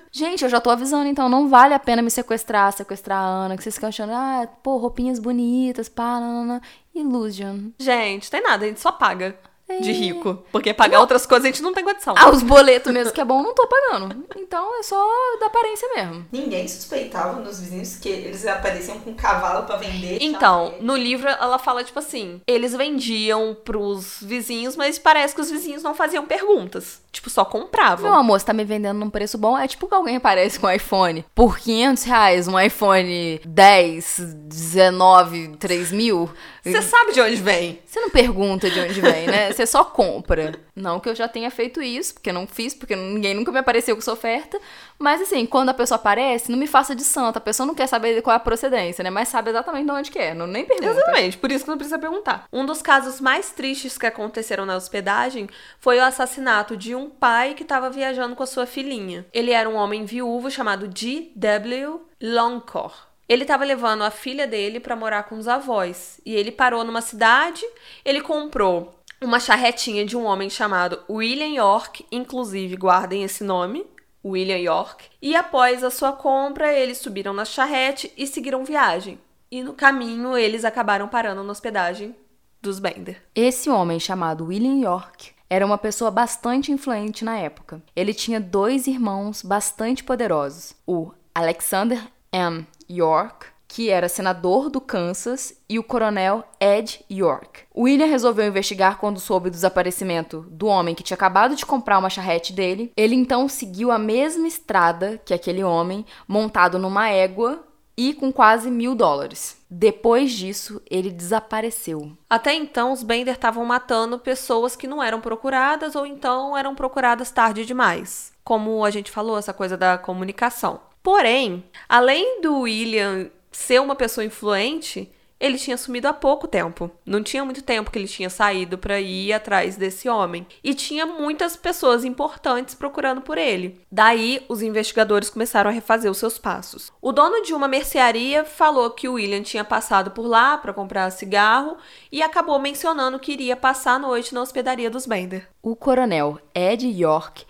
Gente, 0.12 0.44
eu 0.44 0.50
já 0.50 0.60
tô 0.60 0.70
avisando, 0.70 1.08
então 1.08 1.30
não 1.30 1.48
vale 1.48 1.74
a 1.74 1.80
pena 1.80 2.02
me 2.02 2.12
sequestrar, 2.12 2.72
sequestrar 2.72 3.20
a 3.20 3.46
Ana, 3.46 3.58
que 3.58 3.64
vocês 3.64 3.76
ficam 3.76 3.90
achando, 3.90 4.12
ah, 4.14 4.48
pô, 4.64 4.78
roupinhas 4.78 5.20
bonitas, 5.20 5.90
pá, 5.90 6.20
nanana. 6.20 6.62
Illusion. 6.94 7.72
Gente, 7.78 8.32
tem 8.32 8.42
nada, 8.42 8.64
a 8.64 8.68
gente 8.68 8.80
só 8.80 8.92
paga 8.92 9.38
de 9.68 9.92
rico. 9.92 10.44
Porque 10.52 10.74
pagar 10.74 11.00
outras 11.00 11.26
coisas 11.26 11.46
a 11.46 11.48
gente 11.48 11.62
não 11.62 11.74
tem 11.74 11.84
condição. 11.84 12.14
Ah, 12.18 12.30
os 12.30 12.44
boletos 12.44 12.94
mesmo 12.94 13.12
que 13.12 13.22
é 13.22 13.26
bom, 13.26 13.42
não 13.42 13.54
tô 13.54 13.68
pagando. 13.68 14.26
Então 14.36 14.80
é 14.80 14.84
só 14.84 14.96
da 15.40 15.48
aparência 15.48 15.88
mesmo. 15.96 16.26
Ninguém 16.32 16.68
suspeitava 16.68 17.40
nos 17.40 17.60
vizinhos 17.60 17.96
que 17.98 18.10
eles 18.10 18.46
apareciam 18.46 19.00
com 19.00 19.14
cavalo 19.16 19.66
pra 19.66 19.78
vender. 19.78 20.20
Então, 20.22 20.76
no 20.80 20.96
livro 20.96 21.28
ela 21.28 21.58
fala 21.58 21.84
tipo 21.84 22.00
assim: 22.00 22.42
eles 22.46 22.74
vendiam 22.76 23.58
pros 23.66 24.18
vizinhos, 24.22 24.76
mas 24.76 25.00
parece 25.00 25.34
que 25.34 25.42
os 25.42 25.50
vizinhos 25.50 25.82
não 25.82 25.96
faziam 25.96 26.26
perguntas. 26.26 27.04
Tipo, 27.12 27.30
só 27.30 27.46
compravam. 27.46 28.10
Meu 28.10 28.20
amor, 28.20 28.40
você 28.40 28.46
tá 28.46 28.54
me 28.54 28.66
vendendo 28.66 29.00
num 29.00 29.10
preço 29.10 29.38
bom? 29.38 29.58
É 29.58 29.68
tipo 29.68 29.88
que 29.88 29.96
alguém 29.96 30.18
aparece 30.18 30.60
com 30.60 30.68
um 30.68 30.72
iPhone 30.72 31.26
por 31.34 31.58
500 31.58 32.04
reais, 32.04 32.48
um 32.48 32.60
iPhone 32.60 33.40
10, 33.46 34.20
19, 34.48 35.56
3 35.58 35.92
mil. 35.94 36.30
Você 36.62 36.82
sabe 36.82 37.14
de 37.14 37.22
onde 37.22 37.36
vem? 37.38 37.80
Você 37.96 38.02
não 38.02 38.10
pergunta 38.10 38.70
de 38.70 38.78
onde 38.78 39.00
vem, 39.00 39.26
né? 39.26 39.54
Você 39.54 39.66
só 39.66 39.86
compra. 39.86 40.60
Não 40.76 41.00
que 41.00 41.08
eu 41.08 41.16
já 41.16 41.30
tenha 41.30 41.50
feito 41.50 41.82
isso, 41.82 42.16
porque 42.16 42.30
não 42.30 42.46
fiz, 42.46 42.74
porque 42.74 42.94
ninguém 42.94 43.34
nunca 43.34 43.54
me 43.54 43.60
apareceu 43.60 43.96
com 43.96 44.02
essa 44.02 44.12
oferta. 44.12 44.60
Mas 45.00 45.22
assim, 45.22 45.46
quando 45.46 45.70
a 45.70 45.74
pessoa 45.74 45.96
aparece, 45.96 46.52
não 46.52 46.60
me 46.60 46.68
faça 46.68 46.94
de 46.94 47.06
santa. 47.06 47.40
A 47.40 47.42
pessoa 47.42 47.66
não 47.66 47.74
quer 47.74 47.88
saber 47.88 48.22
qual 48.22 48.34
é 48.34 48.36
a 48.36 48.40
procedência, 48.42 49.02
né? 49.02 49.10
Mas 49.10 49.30
sabe 49.30 49.50
exatamente 49.50 49.86
de 49.86 49.92
onde 49.92 50.12
que 50.12 50.20
é. 50.20 50.34
Não 50.34 50.46
nem 50.46 50.66
pergunta. 50.66 50.92
Exatamente, 50.92 51.38
por 51.38 51.50
isso 51.50 51.64
que 51.64 51.70
não 51.70 51.78
precisa 51.78 51.98
perguntar. 51.98 52.44
Um 52.52 52.66
dos 52.66 52.82
casos 52.82 53.22
mais 53.22 53.52
tristes 53.52 53.98
que 53.98 54.06
aconteceram 54.06 54.66
na 54.66 54.76
hospedagem 54.76 55.48
foi 55.80 55.98
o 55.98 56.04
assassinato 56.04 56.76
de 56.76 56.94
um 56.94 57.10
pai 57.10 57.54
que 57.54 57.64
estava 57.64 57.90
viajando 57.90 58.36
com 58.36 58.44
a 58.44 58.48
sua 58.48 58.66
filhinha. 58.66 59.26
Ele 59.32 59.52
era 59.52 59.70
um 59.70 59.76
homem 59.76 60.04
viúvo 60.04 60.52
chamado 60.52 60.90
G.W. 60.94 62.02
Longcore. 62.22 63.15
Ele 63.28 63.44
estava 63.44 63.64
levando 63.64 64.04
a 64.04 64.12
filha 64.12 64.46
dele 64.46 64.80
para 64.80 64.96
morar 64.96 65.24
com 65.24 65.38
os 65.38 65.48
avós 65.48 66.20
e 66.26 66.34
ele 66.36 66.52
parou 66.52 66.84
numa 66.84 67.02
cidade, 67.02 67.64
ele 68.04 68.22
comprou 68.22 68.94
uma 69.22 69.40
charretinha 69.40 70.06
de 70.06 70.16
um 70.16 70.26
homem 70.26 70.50
chamado 70.50 71.00
William 71.10 71.54
York, 71.54 72.06
inclusive 72.12 72.76
guardem 72.76 73.24
esse 73.24 73.44
nome, 73.44 73.86
William 74.24 74.58
York. 74.58 75.06
E 75.22 75.36
após 75.36 75.84
a 75.84 75.90
sua 75.90 76.12
compra, 76.14 76.74
eles 76.74 76.98
subiram 76.98 77.34
na 77.34 77.46
charrete 77.46 78.12
e 78.18 78.28
seguiram 78.28 78.64
viagem. 78.64 79.20
E 79.52 79.64
no 79.64 79.74
caminho, 79.74 80.38
eles 80.38 80.66
acabaram 80.66 81.08
parando 81.08 81.44
na 81.44 81.52
hospedagem 81.52 82.16
dos 82.62 82.80
Bender. 82.80 83.22
Esse 83.36 83.70
homem 83.70 84.00
chamado 84.00 84.46
William 84.46 84.80
York 84.80 85.32
era 85.50 85.66
uma 85.66 85.78
pessoa 85.78 86.10
bastante 86.10 86.72
influente 86.72 87.24
na 87.24 87.38
época. 87.38 87.82
Ele 87.96 88.14
tinha 88.14 88.40
dois 88.40 88.88
irmãos 88.88 89.44
bastante 89.44 90.04
poderosos: 90.04 90.76
o 90.86 91.12
Alexander 91.34 92.02
M. 92.32 92.66
York, 92.90 93.48
que 93.68 93.90
era 93.90 94.08
senador 94.08 94.70
do 94.70 94.80
Kansas, 94.80 95.54
e 95.68 95.78
o 95.78 95.84
coronel 95.84 96.44
Ed 96.60 97.04
York. 97.12 97.62
William 97.76 98.06
resolveu 98.06 98.48
investigar 98.48 98.98
quando 98.98 99.20
soube 99.20 99.50
do 99.50 99.54
desaparecimento 99.54 100.46
do 100.50 100.68
homem 100.68 100.96
que 100.96 101.04
tinha 101.04 101.16
acabado 101.16 101.56
de 101.56 101.66
comprar 101.66 102.00
uma 102.00 102.10
charrete 102.10 102.54
dele. 102.54 102.92
Ele 102.96 103.16
então 103.16 103.50
seguiu 103.50 103.92
a 103.92 103.98
mesma 103.98 104.48
estrada 104.48 105.20
que 105.26 105.34
aquele 105.34 105.64
homem, 105.64 106.06
montado 106.28 106.80
numa 106.80 107.10
égua 107.10 107.66
e 107.98 108.14
com 108.14 108.32
quase 108.32 108.70
mil 108.70 108.94
dólares. 108.94 109.58
Depois 109.70 110.32
disso, 110.32 110.82
ele 110.90 111.12
desapareceu. 111.12 112.12
Até 112.30 112.54
então, 112.54 112.92
os 112.92 113.04
Bender 113.04 113.34
estavam 113.34 113.66
matando 113.66 114.20
pessoas 114.20 114.76
que 114.76 114.88
não 114.88 115.02
eram 115.02 115.22
procuradas 115.22 115.96
ou 115.96 116.06
então 116.06 116.58
eram 116.58 116.76
procuradas 116.76 117.32
tarde 117.32 117.66
demais. 117.66 118.34
Como 118.44 118.86
a 118.86 118.92
gente 118.92 119.12
falou, 119.12 119.38
essa 119.38 119.54
coisa 119.54 119.76
da 119.76 119.98
comunicação. 119.98 120.80
Porém, 121.06 121.64
além 121.88 122.42
do 122.42 122.62
William 122.62 123.30
ser 123.52 123.80
uma 123.80 123.96
pessoa 123.96 124.26
influente, 124.26 125.08
ele 125.40 125.60
tinha 125.60 125.78
sumido 125.78 126.08
há 126.08 126.14
pouco 126.14 126.48
tempo. 126.48 126.90
Não 127.06 127.22
tinha 127.22 127.46
muito 127.46 127.62
tempo 127.62 127.92
que 127.92 128.00
ele 128.00 128.08
tinha 128.08 128.28
saído 128.28 128.76
para 128.76 129.00
ir 129.00 129.32
atrás 129.32 129.78
desse 129.78 130.10
homem. 130.10 130.48
E 130.64 130.74
tinha 130.74 131.06
muitas 131.06 131.56
pessoas 131.56 132.04
importantes 132.04 132.74
procurando 132.74 133.22
por 133.22 133.38
ele. 133.38 133.80
Daí, 133.92 134.44
os 134.50 134.64
investigadores 134.64 135.30
começaram 135.30 135.70
a 135.70 135.74
refazer 135.74 136.10
os 136.10 136.18
seus 136.18 136.40
passos. 136.40 136.92
O 137.00 137.12
dono 137.12 137.44
de 137.44 137.54
uma 137.54 137.68
mercearia 137.68 138.44
falou 138.44 138.90
que 138.90 139.08
o 139.08 139.14
William 139.14 139.44
tinha 139.44 139.64
passado 139.64 140.10
por 140.10 140.26
lá 140.26 140.58
para 140.58 140.74
comprar 140.74 141.12
cigarro 141.12 141.78
e 142.12 142.24
acabou 142.24 142.58
mencionando 142.58 143.20
que 143.20 143.34
iria 143.34 143.56
passar 143.56 143.94
a 143.94 144.00
noite 144.00 144.34
na 144.34 144.42
hospedaria 144.42 144.90
dos 144.90 145.06
Bender. 145.06 145.48
O 145.62 145.76
coronel 145.76 146.40
Ed 146.54 146.88
York 146.88 147.46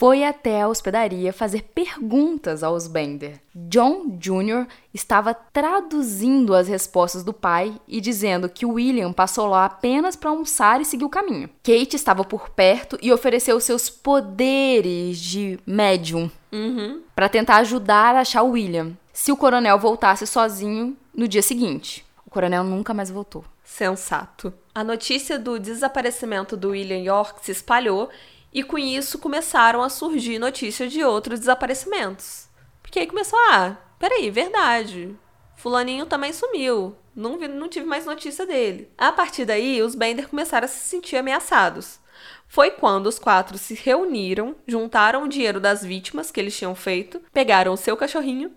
foi 0.00 0.24
até 0.24 0.62
a 0.62 0.68
hospedaria 0.68 1.30
fazer 1.30 1.62
perguntas 1.74 2.62
aos 2.62 2.86
Bender. 2.86 3.38
John 3.54 4.16
Jr. 4.18 4.66
estava 4.94 5.34
traduzindo 5.34 6.54
as 6.54 6.68
respostas 6.68 7.22
do 7.22 7.34
pai 7.34 7.78
e 7.86 8.00
dizendo 8.00 8.48
que 8.48 8.64
William 8.64 9.12
passou 9.12 9.46
lá 9.46 9.66
apenas 9.66 10.16
para 10.16 10.30
almoçar 10.30 10.80
e 10.80 10.86
seguir 10.86 11.04
o 11.04 11.10
caminho. 11.10 11.50
Kate 11.62 11.96
estava 11.96 12.24
por 12.24 12.48
perto 12.48 12.98
e 13.02 13.12
ofereceu 13.12 13.60
seus 13.60 13.90
poderes 13.90 15.18
de 15.20 15.58
médium 15.66 16.30
Uhum. 16.50 17.02
para 17.14 17.28
tentar 17.28 17.56
ajudar 17.58 18.16
a 18.16 18.20
achar 18.20 18.42
o 18.42 18.52
William, 18.52 18.96
se 19.12 19.30
o 19.30 19.36
coronel 19.36 19.78
voltasse 19.78 20.26
sozinho 20.26 20.96
no 21.14 21.28
dia 21.28 21.42
seguinte. 21.42 22.06
O 22.26 22.30
coronel 22.30 22.64
nunca 22.64 22.94
mais 22.94 23.10
voltou. 23.10 23.44
Sensato. 23.62 24.50
A 24.74 24.82
notícia 24.82 25.38
do 25.38 25.58
desaparecimento 25.58 26.56
do 26.56 26.70
William 26.70 27.02
York 27.02 27.44
se 27.44 27.52
espalhou 27.52 28.08
e 28.52 28.62
com 28.64 28.76
isso 28.78 29.18
começaram 29.18 29.82
a 29.82 29.88
surgir 29.88 30.38
notícias 30.38 30.90
de 30.92 31.04
outros 31.04 31.38
desaparecimentos. 31.40 32.48
Porque 32.82 32.98
aí 32.98 33.06
começou, 33.06 33.38
ah, 33.50 33.76
peraí, 33.98 34.30
verdade. 34.30 35.14
Fulaninho 35.56 36.06
também 36.06 36.32
sumiu. 36.32 36.96
Não, 37.14 37.38
vi- 37.38 37.46
não 37.48 37.68
tive 37.68 37.86
mais 37.86 38.04
notícia 38.06 38.44
dele. 38.46 38.90
A 38.98 39.12
partir 39.12 39.44
daí, 39.44 39.80
os 39.82 39.94
Bender 39.94 40.28
começaram 40.28 40.64
a 40.64 40.68
se 40.68 40.88
sentir 40.88 41.16
ameaçados. 41.16 41.99
Foi 42.50 42.72
quando 42.72 43.06
os 43.06 43.16
quatro 43.16 43.56
se 43.56 43.74
reuniram, 43.74 44.56
juntaram 44.66 45.22
o 45.22 45.28
dinheiro 45.28 45.60
das 45.60 45.84
vítimas 45.84 46.32
que 46.32 46.40
eles 46.40 46.58
tinham 46.58 46.74
feito, 46.74 47.22
pegaram 47.32 47.72
o 47.72 47.76
seu 47.76 47.96
cachorrinho 47.96 48.50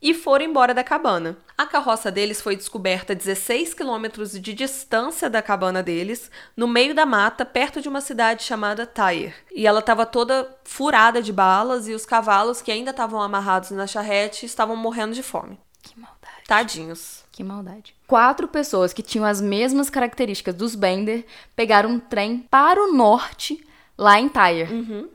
e 0.00 0.14
foram 0.14 0.44
embora 0.44 0.72
da 0.72 0.84
cabana. 0.84 1.36
A 1.58 1.66
carroça 1.66 2.12
deles 2.12 2.40
foi 2.40 2.54
descoberta 2.54 3.12
a 3.12 3.16
16 3.16 3.74
quilômetros 3.74 4.40
de 4.40 4.54
distância 4.54 5.28
da 5.28 5.42
cabana 5.42 5.82
deles, 5.82 6.30
no 6.56 6.68
meio 6.68 6.94
da 6.94 7.04
mata, 7.04 7.44
perto 7.44 7.80
de 7.80 7.88
uma 7.88 8.00
cidade 8.00 8.44
chamada 8.44 8.86
Tyre. 8.86 9.34
E 9.50 9.66
ela 9.66 9.80
estava 9.80 10.06
toda 10.06 10.48
furada 10.62 11.20
de 11.20 11.32
balas 11.32 11.88
e 11.88 11.92
os 11.92 12.06
cavalos 12.06 12.62
que 12.62 12.70
ainda 12.70 12.92
estavam 12.92 13.20
amarrados 13.20 13.72
na 13.72 13.88
charrete 13.88 14.46
estavam 14.46 14.76
morrendo 14.76 15.12
de 15.12 15.24
fome. 15.24 15.58
Que 15.82 15.98
maldade. 15.98 16.19
Tadinhos. 16.50 17.22
Que 17.30 17.44
maldade. 17.44 17.94
Quatro 18.08 18.48
pessoas 18.48 18.92
que 18.92 19.04
tinham 19.04 19.24
as 19.24 19.40
mesmas 19.40 19.88
características 19.88 20.52
dos 20.52 20.74
Bender 20.74 21.24
pegaram 21.54 21.90
um 21.90 22.00
trem 22.00 22.44
para 22.50 22.82
o 22.82 22.92
norte, 22.92 23.64
lá 23.96 24.18
em 24.18 24.28
Tyre. 24.28 24.66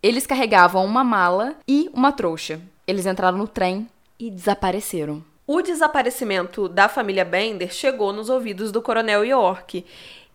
Eles 0.02 0.26
carregavam 0.26 0.86
uma 0.86 1.04
mala 1.04 1.58
e 1.68 1.90
uma 1.94 2.14
trouxa. 2.14 2.62
Eles 2.88 3.06
entraram 3.06 3.38
no 3.38 3.50
trem 3.50 3.86
e 4.18 4.32
desapareceram. 4.32 5.22
O 5.46 5.62
desaparecimento 5.62 6.70
da 6.70 6.88
família 6.88 7.26
Bender 7.26 7.74
chegou 7.74 8.14
nos 8.14 8.30
ouvidos 8.30 8.72
do 8.72 8.82
coronel 8.82 9.26
York. 9.26 9.86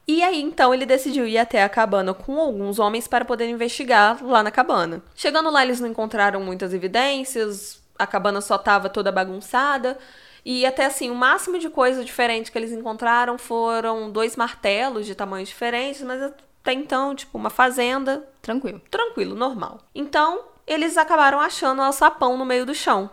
E 0.07 0.23
aí 0.23 0.43
então 0.43 0.75
ele 0.75 0.85
decidiu 0.85 1.27
ir 1.27 1.39
até 1.39 1.63
a 1.63 1.69
cabana 1.71 2.13
com 2.13 2.39
alguns 2.39 2.79
homens 2.79 3.09
para 3.09 3.25
poder 3.25 3.49
investigar 3.49 4.23
lá 4.23 4.43
na 4.43 4.51
cabana. 4.51 5.03
Chegando 5.15 5.49
lá, 5.49 5.65
eles 5.65 5.81
não 5.81 5.89
encontraram 5.89 6.43
muitas 6.43 6.75
evidências, 6.75 7.83
a 7.99 8.07
cabana 8.07 8.43
só 8.43 8.57
estava 8.57 8.91
toda 8.91 9.11
bagunçada. 9.11 9.97
E 10.45 10.65
até 10.65 10.87
assim, 10.87 11.11
o 11.11 11.15
máximo 11.15 11.59
de 11.59 11.69
coisa 11.69 12.05
diferente 12.05 12.51
que 12.51 12.59
eles 12.59 12.73
encontraram 12.73 13.37
foram 13.39 14.11
dois 14.11 14.37
martelos 14.37 15.07
de 15.07 15.15
tamanhos 15.15 15.49
diferentes, 15.49 16.03
mas 16.03 16.23
até 16.23 16.73
então, 16.73 17.15
tipo, 17.15 17.37
uma 17.39 17.51
fazenda, 17.51 18.29
Tranquilo. 18.43 18.81
tranquilo, 18.91 19.35
normal. 19.35 19.81
Então, 19.95 20.45
eles 20.67 20.97
acabaram 20.97 21.41
achando 21.41 21.81
o 21.81 21.83
alçapão 21.83 22.37
no 22.37 22.45
meio 22.45 22.67
do 22.67 22.75
chão. 22.75 23.11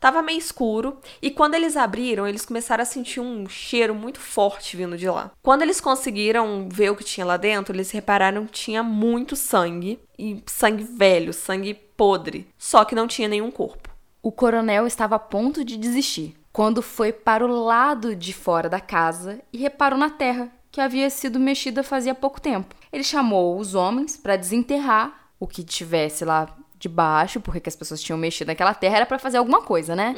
Tava 0.00 0.22
meio 0.22 0.38
escuro 0.38 0.98
e 1.20 1.30
quando 1.30 1.54
eles 1.54 1.76
abriram, 1.76 2.26
eles 2.26 2.46
começaram 2.46 2.80
a 2.80 2.86
sentir 2.86 3.20
um 3.20 3.46
cheiro 3.46 3.94
muito 3.94 4.18
forte 4.18 4.74
vindo 4.74 4.96
de 4.96 5.06
lá. 5.06 5.30
Quando 5.42 5.60
eles 5.60 5.78
conseguiram 5.78 6.66
ver 6.70 6.88
o 6.90 6.96
que 6.96 7.04
tinha 7.04 7.26
lá 7.26 7.36
dentro, 7.36 7.76
eles 7.76 7.90
repararam 7.90 8.46
que 8.46 8.52
tinha 8.52 8.82
muito 8.82 9.36
sangue 9.36 10.00
e 10.18 10.42
sangue 10.46 10.84
velho, 10.84 11.34
sangue 11.34 11.74
podre, 11.74 12.48
só 12.56 12.82
que 12.82 12.94
não 12.94 13.06
tinha 13.06 13.28
nenhum 13.28 13.50
corpo. 13.50 13.90
O 14.22 14.32
coronel 14.32 14.86
estava 14.86 15.16
a 15.16 15.18
ponto 15.18 15.62
de 15.62 15.76
desistir 15.76 16.34
quando 16.52 16.82
foi 16.82 17.12
para 17.12 17.44
o 17.44 17.64
lado 17.64 18.14
de 18.14 18.32
fora 18.32 18.68
da 18.68 18.80
casa 18.80 19.40
e 19.52 19.58
reparou 19.58 19.98
na 19.98 20.10
terra 20.10 20.50
que 20.70 20.80
havia 20.80 21.10
sido 21.10 21.40
mexida 21.40 21.82
fazia 21.82 22.14
pouco 22.14 22.40
tempo. 22.40 22.74
Ele 22.92 23.02
chamou 23.02 23.58
os 23.58 23.74
homens 23.74 24.16
para 24.16 24.36
desenterrar 24.36 25.30
o 25.38 25.46
que 25.46 25.64
tivesse 25.64 26.24
lá 26.24 26.48
debaixo, 26.78 27.40
porque 27.40 27.60
que 27.60 27.68
as 27.68 27.76
pessoas 27.76 28.00
tinham 28.02 28.18
mexido 28.18 28.48
naquela 28.48 28.72
terra 28.72 28.96
era 28.96 29.06
para 29.06 29.18
fazer 29.18 29.38
alguma 29.38 29.62
coisa, 29.62 29.94
né? 29.94 30.14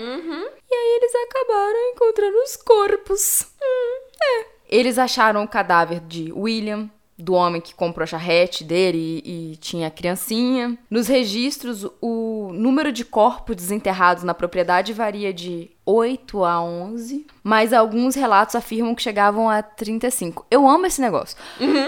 E 0.71 0.75
aí 0.75 0.99
eles 1.01 1.13
acabaram 1.27 1.91
encontrando 1.93 2.37
os 2.39 2.57
corpos. 2.57 3.47
Hum, 3.61 4.09
é. 4.23 4.47
Eles 4.69 4.99
acharam 4.99 5.43
o 5.43 5.49
cadáver 5.49 6.01
de 6.01 6.33
William, 6.33 6.89
do 7.23 7.35
homem 7.35 7.61
que 7.61 7.75
comprou 7.75 8.03
a 8.05 8.07
charrete 8.07 8.65
dele 8.65 9.23
e, 9.25 9.53
e 9.53 9.57
tinha 9.57 9.87
a 9.87 9.91
criancinha. 9.91 10.77
Nos 10.91 11.07
registros, 11.09 11.87
o 12.01 12.51
número 12.53 12.91
de 12.93 13.05
corpos 13.05 13.57
desenterrados 13.57 14.25
na 14.25 14.35
propriedade 14.35 14.93
varia 14.93 15.33
de 15.33 15.71
8 15.87 16.45
a 16.45 16.61
11, 16.63 17.27
mas 17.43 17.73
alguns 17.73 18.15
relatos 18.15 18.55
afirmam 18.55 18.95
que 18.95 19.03
chegavam 19.03 19.49
a 19.49 19.63
35. 19.63 20.47
Eu 20.51 20.69
amo 20.69 20.87
esse 20.87 21.01
negócio. 21.01 21.37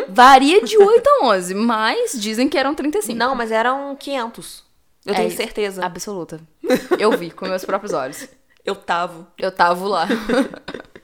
Varia 0.09 0.63
de 0.65 0.77
8 0.83 1.07
a 1.09 1.27
11, 1.27 1.55
mas 1.55 2.13
dizem 2.21 2.49
que 2.49 2.57
eram 2.59 2.75
35. 2.75 3.17
Não, 3.19 3.35
mas 3.35 3.51
eram 3.51 3.95
500. 3.97 4.65
Eu 5.07 5.13
É, 5.13 5.17
tenho 5.17 5.31
certeza. 5.31 5.85
Absoluta. 5.85 6.41
Eu 6.99 7.11
vi 7.17 7.31
com 7.31 7.47
meus 7.47 7.65
próprios 7.65 7.93
olhos. 7.93 8.27
Eu 8.65 8.75
tava. 8.75 9.29
Eu 9.39 9.53
tava 9.53 9.87
lá. 9.87 10.09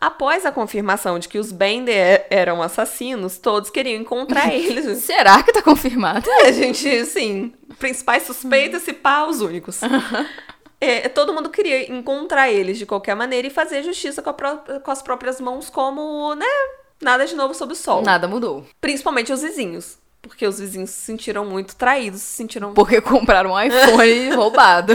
Após 0.00 0.46
a 0.46 0.52
confirmação 0.52 1.18
de 1.18 1.28
que 1.28 1.38
os 1.38 1.52
Bender 1.52 2.26
eram 2.30 2.62
assassinos, 2.62 3.36
todos 3.36 3.68
queriam 3.68 4.00
encontrar 4.00 4.48
eles. 4.54 4.98
Será 5.04 5.42
que 5.42 5.52
tá 5.52 5.60
confirmado? 5.60 6.28
A 6.46 6.50
gente, 6.52 7.04
sim, 7.04 7.52
principais 7.78 8.22
suspeitos 8.22 8.86
e 8.88 8.92
pá, 8.94 9.24
os 9.26 9.40
únicos. 9.42 9.80
É, 10.80 11.08
todo 11.10 11.34
mundo 11.34 11.50
queria 11.50 11.92
encontrar 11.92 12.50
eles 12.50 12.78
de 12.78 12.86
qualquer 12.86 13.14
maneira 13.14 13.46
e 13.46 13.50
fazer 13.50 13.82
justiça 13.82 14.22
com, 14.22 14.32
pró- 14.32 14.62
com 14.82 14.90
as 14.90 15.02
próprias 15.02 15.38
mãos, 15.38 15.68
como, 15.68 16.34
né? 16.34 16.46
Nada 17.02 17.26
de 17.26 17.34
novo 17.34 17.52
sob 17.52 17.74
o 17.74 17.76
sol. 17.76 18.00
Nada 18.02 18.26
mudou. 18.26 18.64
Principalmente 18.80 19.30
os 19.32 19.42
vizinhos. 19.42 19.98
Porque 20.22 20.46
os 20.46 20.58
vizinhos 20.58 20.90
se 20.90 21.00
sentiram 21.00 21.44
muito 21.46 21.74
traídos, 21.76 22.20
se 22.20 22.36
sentiram. 22.36 22.74
Porque 22.74 23.00
compraram 23.00 23.52
um 23.52 23.60
iPhone 23.60 24.30
roubado. 24.36 24.94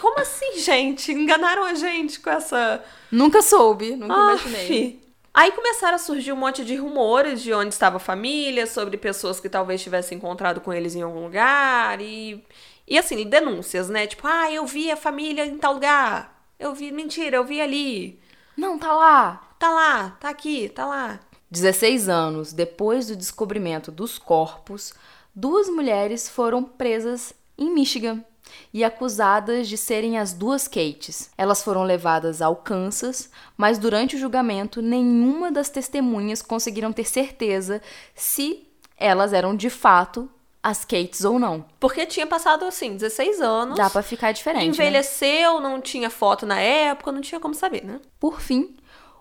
Como 0.00 0.18
assim, 0.18 0.58
gente? 0.58 1.12
Enganaram 1.12 1.64
a 1.64 1.74
gente 1.74 2.18
com 2.20 2.30
essa. 2.30 2.82
Nunca 3.10 3.42
soube, 3.42 3.94
nunca 3.94 4.14
imaginei. 4.14 4.64
Aff. 4.64 5.02
Aí 5.34 5.52
começaram 5.52 5.94
a 5.94 5.98
surgir 5.98 6.32
um 6.32 6.36
monte 6.36 6.64
de 6.64 6.76
rumores 6.76 7.40
de 7.40 7.54
onde 7.54 7.72
estava 7.72 7.96
a 7.96 8.00
família, 8.00 8.66
sobre 8.66 8.96
pessoas 8.98 9.40
que 9.40 9.48
talvez 9.48 9.82
tivessem 9.82 10.18
encontrado 10.18 10.60
com 10.60 10.72
eles 10.72 10.94
em 10.94 11.02
algum 11.02 11.24
lugar 11.24 12.00
e 12.00 12.44
e 12.86 12.98
assim, 12.98 13.26
denúncias, 13.26 13.88
né? 13.88 14.06
Tipo, 14.06 14.26
ah, 14.26 14.50
eu 14.52 14.66
vi 14.66 14.90
a 14.90 14.96
família 14.96 15.46
em 15.46 15.56
tal 15.56 15.74
lugar. 15.74 16.44
Eu 16.58 16.74
vi, 16.74 16.92
mentira, 16.92 17.36
eu 17.36 17.44
vi 17.44 17.60
ali. 17.60 18.20
Não, 18.56 18.78
tá 18.78 18.92
lá. 18.92 19.48
Tá 19.58 19.70
lá, 19.70 20.10
tá 20.20 20.28
aqui, 20.28 20.68
tá 20.68 20.84
lá. 20.84 21.20
16 21.52 22.08
anos 22.08 22.54
depois 22.54 23.08
do 23.08 23.14
descobrimento 23.14 23.92
dos 23.92 24.16
corpos, 24.16 24.94
duas 25.34 25.68
mulheres 25.68 26.26
foram 26.26 26.62
presas 26.64 27.34
em 27.58 27.70
Michigan 27.74 28.24
e 28.72 28.82
acusadas 28.82 29.68
de 29.68 29.76
serem 29.76 30.18
as 30.18 30.32
duas 30.32 30.66
Kates. 30.66 31.30
Elas 31.36 31.62
foram 31.62 31.84
levadas 31.84 32.40
ao 32.40 32.56
Kansas, 32.56 33.28
mas 33.54 33.78
durante 33.78 34.16
o 34.16 34.18
julgamento 34.18 34.80
nenhuma 34.80 35.52
das 35.52 35.68
testemunhas 35.68 36.40
conseguiram 36.40 36.90
ter 36.90 37.04
certeza 37.04 37.82
se 38.14 38.66
elas 38.96 39.34
eram 39.34 39.54
de 39.54 39.68
fato 39.68 40.30
as 40.62 40.86
Kates 40.86 41.22
ou 41.22 41.38
não. 41.38 41.66
Porque 41.78 42.06
tinha 42.06 42.26
passado 42.26 42.64
assim, 42.64 42.94
16 42.96 43.42
anos. 43.42 43.76
Dá 43.76 43.90
pra 43.90 44.02
ficar 44.02 44.32
diferente. 44.32 44.62
né? 44.62 44.68
Envelheceu, 44.68 45.60
não 45.60 45.82
tinha 45.82 46.08
foto 46.08 46.46
na 46.46 46.58
época, 46.58 47.12
não 47.12 47.20
tinha 47.20 47.38
como 47.40 47.54
saber, 47.54 47.84
né? 47.84 48.00
Por 48.18 48.40
fim, 48.40 48.74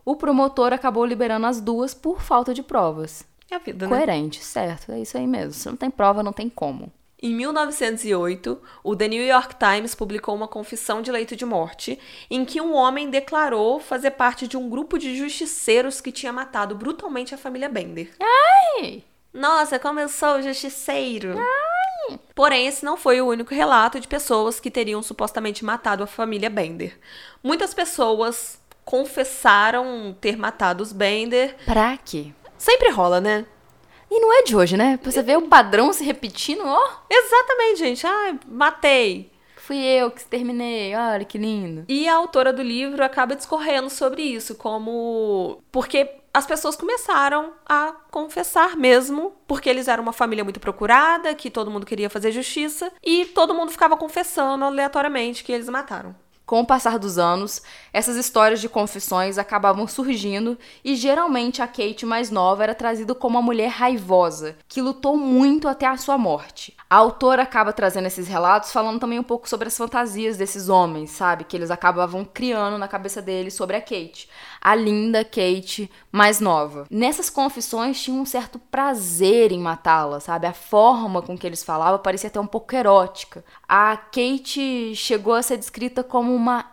o 0.05 0.15
promotor 0.15 0.73
acabou 0.73 1.05
liberando 1.05 1.45
as 1.47 1.59
duas 1.59 1.93
por 1.93 2.21
falta 2.21 2.53
de 2.53 2.63
provas. 2.63 3.25
É 3.49 3.55
a 3.55 3.59
vida, 3.59 3.87
né? 3.87 3.95
Coerente, 3.95 4.43
certo? 4.43 4.91
É 4.91 4.99
isso 4.99 5.17
aí 5.17 5.27
mesmo. 5.27 5.53
Se 5.53 5.67
não 5.67 5.75
tem 5.75 5.91
prova, 5.91 6.23
não 6.23 6.31
tem 6.31 6.49
como. 6.49 6.91
Em 7.23 7.35
1908, 7.35 8.59
o 8.83 8.95
The 8.95 9.07
New 9.07 9.23
York 9.23 9.55
Times 9.55 9.93
publicou 9.93 10.33
uma 10.33 10.47
confissão 10.47 11.03
de 11.03 11.11
leito 11.11 11.35
de 11.35 11.45
morte 11.45 11.99
em 12.31 12.43
que 12.43 12.59
um 12.59 12.73
homem 12.73 13.11
declarou 13.11 13.79
fazer 13.79 14.11
parte 14.11 14.47
de 14.47 14.57
um 14.57 14.67
grupo 14.67 14.97
de 14.97 15.15
justiceiros 15.15 16.01
que 16.01 16.11
tinha 16.11 16.33
matado 16.33 16.73
brutalmente 16.73 17.35
a 17.35 17.37
família 17.37 17.69
Bender. 17.69 18.09
Ei, 18.79 19.03
Nossa, 19.31 19.77
como 19.77 19.99
eu 19.99 20.09
sou 20.09 20.41
justiceiro! 20.41 21.35
Porém, 22.33 22.65
esse 22.67 22.83
não 22.83 22.97
foi 22.97 23.21
o 23.21 23.27
único 23.27 23.53
relato 23.53 23.99
de 23.99 24.07
pessoas 24.07 24.59
que 24.59 24.71
teriam 24.71 25.03
supostamente 25.03 25.63
matado 25.63 26.03
a 26.03 26.07
família 26.07 26.49
Bender. 26.49 26.97
Muitas 27.43 27.73
pessoas 27.73 28.59
confessaram 28.85 30.15
ter 30.19 30.37
matado 30.37 30.83
os 30.83 30.91
Bender. 30.93 31.55
Pra 31.65 31.97
quê? 31.97 32.33
Sempre 32.57 32.89
rola, 32.89 33.19
né? 33.19 33.45
E 34.09 34.19
não 34.19 34.33
é 34.33 34.43
de 34.43 34.55
hoje, 34.55 34.75
né? 34.75 34.99
Você 35.03 35.23
ver 35.23 35.37
o 35.37 35.47
padrão 35.47 35.93
se 35.93 36.03
repetindo, 36.03 36.63
ó. 36.65 36.89
Exatamente, 37.09 37.79
gente. 37.79 38.05
Ah, 38.05 38.35
matei. 38.45 39.31
Fui 39.55 39.77
eu 39.77 40.11
que 40.11 40.19
exterminei, 40.19 40.93
olha 40.95 41.23
que 41.23 41.37
lindo. 41.37 41.85
E 41.87 42.09
a 42.09 42.15
autora 42.15 42.51
do 42.51 42.61
livro 42.61 43.03
acaba 43.05 43.35
discorrendo 43.35 43.89
sobre 43.89 44.21
isso, 44.21 44.55
como. 44.55 45.63
Porque 45.71 46.09
as 46.33 46.45
pessoas 46.45 46.75
começaram 46.75 47.53
a 47.65 47.93
confessar 48.09 48.75
mesmo, 48.75 49.33
porque 49.47 49.69
eles 49.69 49.87
eram 49.87 50.03
uma 50.03 50.13
família 50.13 50.43
muito 50.43 50.59
procurada, 50.59 51.33
que 51.35 51.49
todo 51.49 51.71
mundo 51.71 51.85
queria 51.85 52.09
fazer 52.09 52.31
justiça, 52.31 52.91
e 53.03 53.25
todo 53.27 53.53
mundo 53.53 53.71
ficava 53.71 53.95
confessando 53.95 54.65
aleatoriamente 54.65 55.43
que 55.43 55.51
eles 55.51 55.69
mataram. 55.69 56.15
Com 56.45 56.59
o 56.59 56.65
passar 56.65 56.99
dos 56.99 57.17
anos, 57.17 57.61
essas 57.93 58.17
histórias 58.17 58.59
de 58.59 58.67
confissões 58.67 59.37
acabavam 59.37 59.87
surgindo 59.87 60.57
e 60.83 60.95
geralmente 60.95 61.61
a 61.61 61.67
Kate 61.67 62.05
mais 62.05 62.29
nova 62.29 62.63
era 62.63 62.75
trazida 62.75 63.15
como 63.15 63.37
uma 63.37 63.41
mulher 63.41 63.69
raivosa, 63.69 64.57
que 64.67 64.81
lutou 64.81 65.15
muito 65.15 65.67
até 65.67 65.85
a 65.85 65.95
sua 65.95 66.17
morte. 66.17 66.75
A 66.89 66.97
autora 66.97 67.43
acaba 67.43 67.71
trazendo 67.71 68.07
esses 68.07 68.27
relatos 68.27 68.71
falando 68.71 68.99
também 68.99 69.17
um 69.17 69.23
pouco 69.23 69.47
sobre 69.47 69.69
as 69.69 69.77
fantasias 69.77 70.35
desses 70.35 70.67
homens, 70.67 71.11
sabe? 71.11 71.45
Que 71.45 71.55
eles 71.55 71.71
acabavam 71.71 72.25
criando 72.25 72.77
na 72.77 72.87
cabeça 72.87 73.21
deles 73.21 73.53
sobre 73.53 73.77
a 73.77 73.81
Kate. 73.81 74.29
A 74.61 74.75
linda 74.75 75.25
Kate 75.25 75.89
mais 76.11 76.39
nova. 76.39 76.85
Nessas 76.89 77.29
confissões 77.31 77.99
tinha 78.01 78.15
um 78.21 78.25
certo 78.25 78.59
prazer 78.59 79.51
em 79.51 79.59
matá-la, 79.59 80.19
sabe? 80.19 80.45
A 80.45 80.53
forma 80.53 81.21
com 81.21 81.35
que 81.35 81.47
eles 81.47 81.63
falavam 81.63 81.99
parecia 81.99 82.27
até 82.27 82.39
um 82.39 82.45
pouco 82.45 82.75
erótica. 82.75 83.43
A 83.67 83.97
Kate 83.97 84.93
chegou 84.95 85.33
a 85.33 85.41
ser 85.41 85.57
descrita 85.57 86.03
como 86.03 86.35
uma 86.35 86.65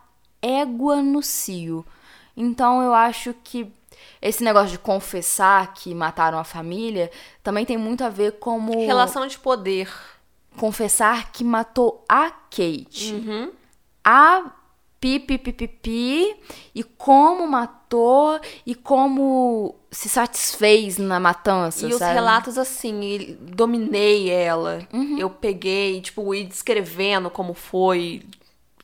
égua 0.43 0.97
no 1.03 1.23
cio. 1.23 1.85
Então 2.37 2.83
eu 2.83 2.93
acho 2.93 3.35
que 3.43 3.73
esse 4.21 4.45
negócio 4.45 4.71
de 4.73 4.79
confessar 4.79 5.73
que 5.73 5.95
mataram 5.95 6.39
a 6.39 6.45
família 6.45 7.11
também 7.43 7.65
tem 7.65 7.77
muito 7.79 8.05
a 8.05 8.09
ver 8.09 8.33
como 8.33 8.85
Relação 8.85 9.27
de 9.27 9.39
poder. 9.39 9.91
confessar 10.57 11.33
que 11.33 11.43
matou 11.43 12.05
a 12.09 12.31
Kate. 12.31 13.15
Uhum. 13.15 13.51
A 14.05 14.53
pi, 15.01 15.19
pi, 15.21 15.39
pi, 15.39 15.53
pi, 15.53 15.69
pi, 15.69 16.37
e 16.75 16.83
como 16.83 17.47
matou 17.47 18.41
e 18.67 18.75
como 18.75 19.75
se 19.91 20.09
satisfez 20.09 20.99
na 20.99 21.19
matança, 21.21 21.87
E 21.87 21.93
os 21.93 21.99
sabe? 21.99 22.15
relatos 22.15 22.59
assim, 22.59 23.01
e 23.03 23.33
dominei 23.35 24.29
ela. 24.31 24.87
Uhum. 24.93 25.19
Eu 25.19 25.31
peguei, 25.31 26.01
tipo, 26.01 26.35
ir 26.35 26.45
descrevendo 26.45 27.31
como 27.31 27.55
foi. 27.55 28.23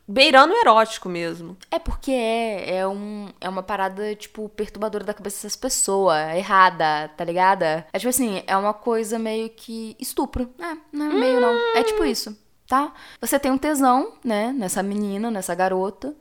Beirando 0.07 0.53
o 0.53 0.57
erótico 0.57 1.09
mesmo. 1.09 1.57
É 1.71 1.79
porque 1.79 2.11
é, 2.11 2.77
é, 2.77 2.87
um, 2.87 3.27
é 3.41 3.49
uma 3.49 3.63
parada, 3.63 4.13
tipo, 4.15 4.47
perturbadora 4.49 5.03
da 5.03 5.15
cabeça 5.15 5.37
dessas 5.37 5.55
pessoas, 5.55 6.35
errada, 6.37 7.09
tá 7.17 7.23
ligada? 7.25 7.87
É 7.91 7.97
tipo 7.97 8.09
assim, 8.09 8.43
é 8.45 8.55
uma 8.55 8.73
coisa 8.73 9.17
meio 9.17 9.49
que 9.49 9.95
estupro. 9.99 10.47
É, 10.59 10.77
não 10.95 11.09
é 11.11 11.13
meio 11.13 11.41
não. 11.41 11.53
É 11.75 11.83
tipo 11.83 12.05
isso, 12.05 12.37
tá? 12.67 12.93
Você 13.21 13.39
tem 13.39 13.51
um 13.51 13.57
tesão, 13.57 14.13
né, 14.23 14.53
nessa 14.55 14.81
menina, 14.81 15.29
nessa 15.31 15.55
garota, 15.55 16.13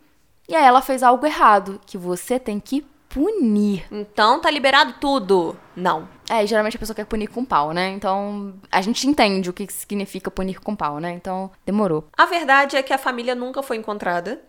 e 0.49 0.55
aí 0.55 0.65
ela 0.65 0.83
fez 0.83 1.03
algo 1.03 1.27
errado, 1.27 1.81
que 1.87 1.97
você 1.97 2.39
tem 2.39 2.61
que 2.61 2.85
punir. 3.15 3.87
Então 3.93 4.41
tá 4.41 4.51
liberado 4.51 4.95
tudo. 5.01 5.57
Não. 5.77 6.09
É, 6.29 6.45
geralmente 6.47 6.77
a 6.77 6.81
pessoa 6.81 6.97
quer 6.97 7.05
punir 7.05 7.29
com 7.29 7.45
pau, 7.45 7.73
né? 7.73 7.91
Então, 7.91 8.55
a 8.73 8.81
gente 8.81 9.07
entende 9.07 9.51
o 9.51 9.53
que 9.53 9.71
significa 9.71 10.31
punir 10.31 10.59
com 10.59 10.75
pau, 10.75 10.99
né? 10.99 11.13
Então, 11.13 11.51
demorou. 11.67 12.07
A 12.17 12.27
verdade 12.27 12.77
é 12.77 12.83
que 12.83 12.93
a 12.93 12.99
família 12.99 13.35
nunca 13.35 13.63
foi 13.63 13.77
encontrada 13.77 14.41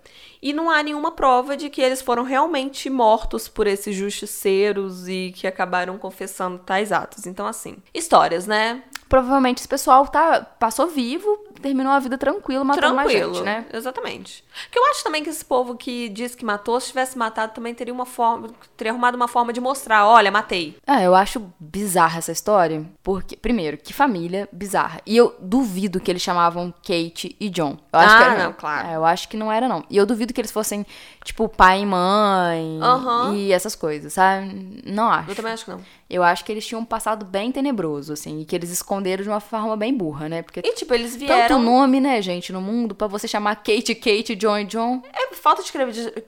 e 0.42 0.54
não 0.54 0.70
há 0.70 0.82
nenhuma 0.82 1.12
prova 1.12 1.58
de 1.58 1.70
que 1.70 1.82
eles 1.82 2.02
foram 2.02 2.24
realmente 2.24 2.90
mortos 2.90 3.48
por 3.48 3.68
esses 3.68 3.96
justiceiros 3.96 5.08
e 5.08 5.34
que 5.36 5.46
acabaram 5.46 5.98
confessando 5.98 6.60
tais 6.60 6.92
atos. 6.92 7.28
Então, 7.28 7.46
assim, 7.46 7.78
histórias, 7.94 8.48
né? 8.48 8.84
Provavelmente 9.10 9.60
esse 9.60 9.68
pessoal 9.68 10.08
tá, 10.08 10.42
passou 10.42 10.88
vivo, 10.88 11.46
terminou 11.66 11.92
a 11.94 12.00
vida 12.00 12.16
tranquilo, 12.16 12.64
matando 12.64 12.94
mais 12.94 13.10
Tranquilo, 13.10 13.34
gente, 13.34 13.44
né? 13.44 13.66
Exatamente. 13.74 14.44
Porque 14.66 14.78
eu 14.78 14.86
acho 14.92 15.04
também 15.04 15.24
que 15.24 15.30
esse 15.32 15.44
povo 15.44 15.76
que 15.76 16.10
diz 16.10 16.36
que 16.36 16.46
matou, 16.46 16.80
se 16.80 16.90
tivesse 16.90 17.18
matado, 17.18 17.54
também 17.54 17.74
teria 17.74 17.92
uma 17.92 18.06
forma, 18.06 18.50
teria 18.78 18.92
arrumado 18.92 19.16
uma 19.16 19.28
forma 19.28 19.52
de 19.52 19.60
mostrar, 19.60 20.06
olha, 20.08 20.30
matei. 20.32 20.78
Ah, 20.86 21.02
eu 21.02 21.16
acho 21.16 21.52
bizarra 21.60 22.20
essa 22.20 22.32
história, 22.32 22.86
porque, 23.04 23.36
primeiro, 23.36 23.78
que 23.78 23.94
família 23.94 24.48
bizarra. 24.52 25.02
E 25.08 25.18
eu 25.18 25.36
duvido 25.40 26.00
que 26.00 26.12
eles 26.12 26.22
chamavam 26.22 26.72
Kate 26.86 27.36
e 27.40 27.50
John. 27.50 27.78
Eu 27.92 28.00
acho 28.00 28.14
Ah, 28.14 28.18
que 28.18 28.24
era, 28.24 28.44
não, 28.44 28.54
claro. 28.54 28.88
É, 28.88 28.96
eu 28.96 29.04
acho 29.06 29.28
que 29.28 29.36
não 29.36 29.52
era, 29.52 29.68
não. 29.68 29.84
E 29.90 29.98
eu 29.98 30.06
duvido 30.06 30.34
que 30.34 30.40
eles 30.42 30.52
fossem, 30.52 30.86
tipo, 31.24 31.50
pai 31.50 31.82
e 31.82 31.86
mãe 31.86 32.80
Aham. 32.80 33.34
e 33.36 33.52
essas 33.52 33.76
coisas, 33.76 34.14
sabe? 34.14 34.84
Não 34.86 35.10
acho. 35.10 35.32
Eu 35.32 35.36
também 35.36 35.52
acho 35.54 35.66
que 35.66 35.72
não. 35.72 35.82
Eu 36.10 36.22
acho 36.24 36.46
que 36.46 36.52
eles 36.52 36.66
tinham 36.66 36.82
um 36.82 36.86
passado 36.86 37.26
bem 37.26 37.52
tenebroso, 37.52 38.14
assim, 38.14 38.42
e 38.42 38.46
que 38.46 38.56
eles 38.56 38.70
esconderam 38.70 39.24
de 39.24 39.30
uma 39.30 39.40
forma 39.40 39.76
bem 39.76 39.92
burra, 39.96 40.30
né? 40.30 40.42
Porque 40.44 40.60
E 40.64 40.74
tipo, 40.74 40.94
eles 40.94 41.14
tanto 41.14 41.26
vieram. 41.26 41.60
nome, 41.60 42.00
né, 42.00 42.22
gente, 42.22 42.54
no 42.54 42.62
mundo, 42.62 42.94
pra 42.94 43.08
você 43.08 43.28
chamar 43.28 43.56
Kate, 43.56 43.96
Kate, 43.96 44.36
John 44.36 44.60
e 44.60 44.66
John. 44.66 45.02
É 45.12 45.34
falta 45.34 45.64
de 45.64 45.72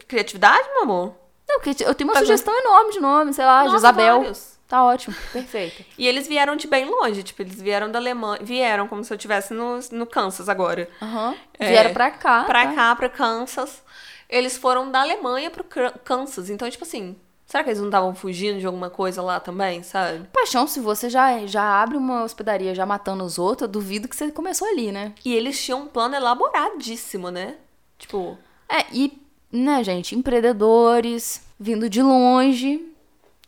criatividade, 0.07 0.67
meu 0.73 0.83
amor? 0.83 1.13
Não, 1.47 1.59
porque 1.59 1.83
eu 1.83 1.93
tenho 1.95 2.07
uma 2.09 2.13
Tá 2.15 2.19
sugestão 2.21 2.53
enorme 2.59 2.91
de 2.91 2.99
nome, 2.99 3.33
sei 3.33 3.45
lá, 3.45 3.59
Nossa, 3.63 3.75
Jezabel. 3.75 4.17
vários. 4.19 4.57
Tá 4.67 4.83
ótimo, 4.83 5.15
perfeito. 5.31 5.85
E 5.97 6.05
eles 6.07 6.27
vieram 6.27 6.55
de 6.57 6.67
bem 6.67 6.83
longe, 6.85 7.23
tipo, 7.23 7.41
eles 7.41 7.61
vieram 7.61 7.89
da 7.89 7.99
Alemanha. 7.99 8.39
Vieram 8.43 8.85
como 8.87 9.01
se 9.03 9.13
eu 9.13 9.15
estivesse 9.15 9.53
no, 9.53 9.79
no 9.93 10.05
Kansas 10.05 10.49
agora. 10.49 10.89
Aham. 11.01 11.35
É, 11.57 11.69
Vieram 11.69 11.93
pra 11.93 12.11
cá. 12.11 12.43
Pra 12.43 12.67
tá? 12.67 12.73
cá, 12.73 12.95
pra 12.95 13.07
Kansas. 13.09 13.81
Eles 14.29 14.57
foram 14.57 14.91
da 14.91 15.01
Alemanha 15.01 15.49
pro 15.49 15.63
Kansas. 16.03 16.49
Então, 16.49 16.69
tipo 16.69 16.83
assim, 16.83 17.15
será 17.47 17.63
que 17.63 17.69
eles 17.69 17.79
não 17.79 17.87
estavam 17.87 18.13
fugindo 18.13 18.59
de 18.59 18.65
alguma 18.65 18.89
coisa 18.89 19.21
lá 19.21 19.39
também, 19.39 19.81
sabe? 19.81 20.27
Paixão, 20.33 20.67
se 20.67 20.79
você 20.79 21.09
já, 21.09 21.47
já 21.47 21.81
abre 21.81 21.97
uma 21.97 22.23
hospedaria 22.23 22.75
já 22.75 22.85
matando 22.85 23.23
os 23.23 23.39
outros, 23.39 23.67
eu 23.67 23.71
duvido 23.71 24.07
que 24.07 24.15
você 24.15 24.29
começou 24.31 24.67
ali, 24.67 24.91
né? 24.91 25.13
E 25.23 25.33
eles 25.33 25.63
tinham 25.63 25.83
um 25.83 25.87
plano 25.87 26.15
elaboradíssimo, 26.15 27.31
né? 27.31 27.55
Tipo, 27.97 28.37
É, 28.69 28.85
e, 28.91 29.19
né, 29.51 29.83
gente, 29.83 30.15
empreendedores 30.15 31.41
vindo 31.59 31.89
de 31.89 32.01
longe 32.03 32.85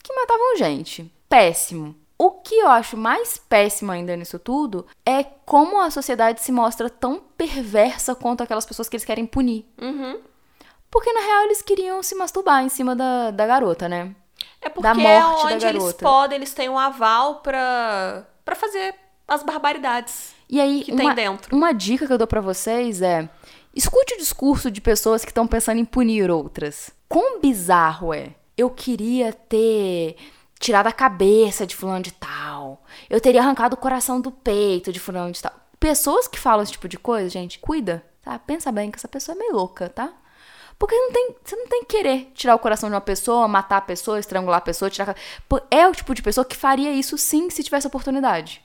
que 0.02 0.14
matavam 0.14 0.58
gente. 0.58 1.12
Péssimo. 1.28 1.96
O 2.18 2.32
que 2.32 2.56
eu 2.56 2.68
acho 2.68 2.98
mais 2.98 3.38
péssimo 3.38 3.92
ainda 3.92 4.16
nisso 4.16 4.38
tudo 4.40 4.86
é 5.06 5.24
como 5.24 5.80
a 5.80 5.90
sociedade 5.90 6.42
se 6.42 6.52
mostra 6.52 6.90
tão 6.90 7.22
perversa 7.38 8.14
quanto 8.14 8.44
aquelas 8.44 8.66
pessoas 8.66 8.90
que 8.90 8.96
eles 8.96 9.06
querem 9.06 9.26
punir. 9.26 9.66
uhum. 9.82 10.20
Porque 10.92 11.12
na 11.14 11.22
real 11.22 11.44
eles 11.44 11.62
queriam 11.62 12.02
se 12.02 12.16
masturbar 12.16 12.64
em 12.64 12.70
cima 12.70 12.96
da, 12.96 13.32
da 13.32 13.46
garota, 13.46 13.88
né? 13.88 14.16
É 14.62 14.70
porque 14.70 14.88
Da 14.88 14.94
morte 14.94 15.52
é 15.52 15.56
onde 15.56 15.66
eles 15.66 15.94
podem, 15.94 16.38
eles 16.38 16.54
têm 16.54 16.70
um 16.70 16.78
aval 16.78 17.36
pra, 17.42 18.26
pra 18.44 18.56
fazer 18.56 18.96
as 19.28 19.44
barbaridades. 19.44 20.34
E 20.50 20.60
aí, 20.60 20.84
Que 20.84 20.92
uma, 20.92 21.16
tem 21.16 21.16
dentro. 21.16 21.56
uma 21.56 21.72
dica 21.74 22.08
que 22.08 22.14
eu 22.14 22.18
dou 22.18 22.28
pra 22.28 22.42
vocês 22.42 23.02
é: 23.02 23.30
escute 23.76 24.16
o 24.16 24.18
discurso 24.18 24.72
de 24.72 24.82
pessoas 24.82 25.24
que 25.24 25.32
estão 25.32 25.46
pensando 25.48 25.80
em 25.80 25.86
punir 25.86 26.32
outras. 26.32 26.92
Quão 27.08 27.40
bizarro 27.40 28.14
é? 28.14 28.34
Eu 28.58 28.70
queria 28.70 29.32
ter 29.32 30.18
tirado 30.60 30.88
a 30.88 30.92
cabeça 30.92 31.66
de 31.66 31.76
fulano 31.76 32.02
de 32.04 32.12
tal. 32.12 32.84
Eu 33.10 33.22
teria 33.22 33.42
arrancado 33.42 33.76
o 33.76 33.80
coração 33.80 34.20
do 34.20 34.32
peito 34.32 34.92
de 34.92 35.00
fulano 35.00 35.32
de 35.32 35.42
tal. 35.42 35.54
Pessoas 35.80 36.28
que 36.28 36.38
falam 36.40 36.64
esse 36.64 36.74
tipo 36.74 36.90
de 36.90 36.98
coisa, 36.98 37.30
gente, 37.30 37.60
cuida, 37.60 38.04
tá? 38.22 38.38
Pensa 38.38 38.70
bem 38.72 38.92
que 38.92 38.98
essa 38.98 39.08
pessoa 39.08 39.34
é 39.36 39.40
meio 39.40 39.54
louca, 39.54 39.88
tá? 39.88 40.12
Porque 40.80 40.96
não 40.96 41.12
tem, 41.12 41.36
você 41.44 41.56
não 41.58 41.68
tem 41.68 41.82
que 41.82 41.98
querer 41.98 42.32
tirar 42.34 42.56
o 42.56 42.60
coração 42.60 42.90
de 42.90 42.96
uma 42.96 43.02
pessoa, 43.02 43.48
matar 43.50 43.78
a 43.78 43.82
pessoa, 43.82 44.18
estrangular 44.18 44.60
a 44.60 44.62
pessoa, 44.62 44.90
tirar. 44.90 45.10
a 45.10 45.62
É 45.70 45.86
o 45.86 45.92
tipo 45.92 46.16
de 46.16 46.22
pessoa 46.22 46.46
que 46.46 46.56
faria 46.56 46.92
isso 46.94 47.18
sim 47.18 47.50
se 47.50 47.62
tivesse 47.62 47.86
oportunidade. 47.86 48.64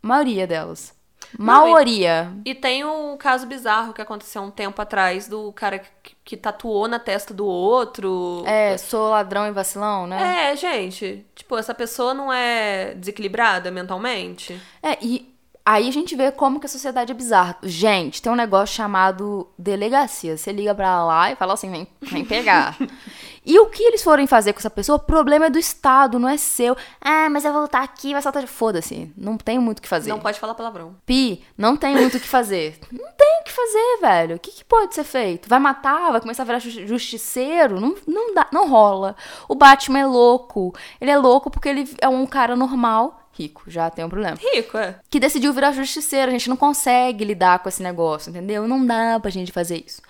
maioria 0.00 0.46
delas. 0.46 0.94
Maioria. 1.36 2.32
E 2.44 2.54
tem 2.54 2.84
o 2.84 3.16
caso 3.16 3.46
bizarro 3.46 3.92
que 3.92 4.00
aconteceu 4.00 4.42
um 4.42 4.50
tempo 4.50 4.80
atrás 4.80 5.26
do 5.26 5.52
cara 5.52 5.80
que, 5.80 6.16
que 6.24 6.36
tatuou 6.36 6.86
na 6.86 6.98
testa 7.00 7.34
do 7.34 7.44
outro. 7.44 8.44
É, 8.46 8.76
sou 8.78 9.10
ladrão 9.10 9.46
e 9.46 9.50
vacilão, 9.50 10.06
né? 10.06 10.50
É, 10.52 10.56
gente. 10.56 11.26
Tipo, 11.34 11.58
essa 11.58 11.74
pessoa 11.74 12.14
não 12.14 12.32
é 12.32 12.94
desequilibrada 12.94 13.70
mentalmente? 13.70 14.60
É, 14.80 14.96
e 15.02 15.35
aí 15.66 15.88
a 15.88 15.92
gente 15.92 16.14
vê 16.14 16.30
como 16.30 16.60
que 16.60 16.66
a 16.66 16.68
sociedade 16.68 17.10
é 17.10 17.14
bizarra. 17.14 17.58
Gente, 17.64 18.22
tem 18.22 18.30
um 18.30 18.36
negócio 18.36 18.76
chamado 18.76 19.48
delegacia. 19.58 20.36
Você 20.36 20.52
liga 20.52 20.72
pra 20.72 21.04
lá 21.04 21.32
e 21.32 21.36
fala 21.36 21.54
assim, 21.54 21.68
vem, 21.68 21.88
vem 22.00 22.24
pegar. 22.24 22.76
e 23.44 23.58
o 23.58 23.66
que 23.66 23.82
eles 23.82 24.02
forem 24.02 24.28
fazer 24.28 24.52
com 24.52 24.60
essa 24.60 24.70
pessoa, 24.70 24.96
o 24.96 25.00
problema 25.00 25.46
é 25.46 25.50
do 25.50 25.58
Estado, 25.58 26.20
não 26.20 26.28
é 26.28 26.36
seu. 26.36 26.76
Ah, 27.00 27.28
mas 27.28 27.44
eu 27.44 27.50
vou 27.50 27.62
voltar 27.62 27.82
aqui, 27.82 28.12
vai 28.12 28.22
saltar 28.22 28.42
de... 28.42 28.48
Foda-se, 28.48 29.12
não 29.16 29.36
tem 29.36 29.58
muito 29.58 29.80
o 29.80 29.82
que 29.82 29.88
fazer. 29.88 30.08
Não 30.08 30.20
pode 30.20 30.38
falar 30.38 30.54
palavrão. 30.54 30.94
Pi, 31.04 31.44
não 31.58 31.76
tem 31.76 31.96
muito 31.96 32.16
o 32.16 32.20
que 32.20 32.28
fazer. 32.28 32.78
Não 32.92 33.10
tem 33.18 33.25
que 33.46 33.52
fazer, 33.52 33.98
velho. 34.00 34.36
O 34.36 34.38
que, 34.38 34.50
que 34.50 34.64
pode 34.64 34.94
ser 34.94 35.04
feito? 35.04 35.48
Vai 35.48 35.58
matar? 35.58 36.12
Vai 36.12 36.20
começar 36.20 36.42
a 36.42 36.46
virar 36.46 36.58
ju- 36.58 36.86
justiceiro? 36.86 37.80
Não, 37.80 37.94
não 38.06 38.34
dá, 38.34 38.46
não 38.52 38.68
rola. 38.68 39.16
O 39.48 39.54
Batman 39.54 40.00
é 40.00 40.06
louco. 40.06 40.74
Ele 41.00 41.10
é 41.10 41.16
louco 41.18 41.50
porque 41.50 41.68
ele 41.68 41.88
é 42.00 42.08
um 42.08 42.26
cara 42.26 42.54
normal, 42.54 43.28
rico, 43.32 43.62
já 43.66 43.88
tem 43.90 44.04
um 44.04 44.08
problema. 44.08 44.36
Rico, 44.52 44.76
é. 44.76 44.98
Que 45.10 45.18
decidiu 45.20 45.52
virar 45.52 45.72
justiceiro. 45.72 46.28
A 46.28 46.32
gente 46.32 46.48
não 46.48 46.56
consegue 46.56 47.24
lidar 47.24 47.60
com 47.60 47.68
esse 47.68 47.82
negócio, 47.82 48.30
entendeu? 48.30 48.66
Não 48.68 48.84
dá 48.84 49.18
pra 49.20 49.30
gente 49.30 49.52
fazer 49.52 49.82
isso. 49.86 50.02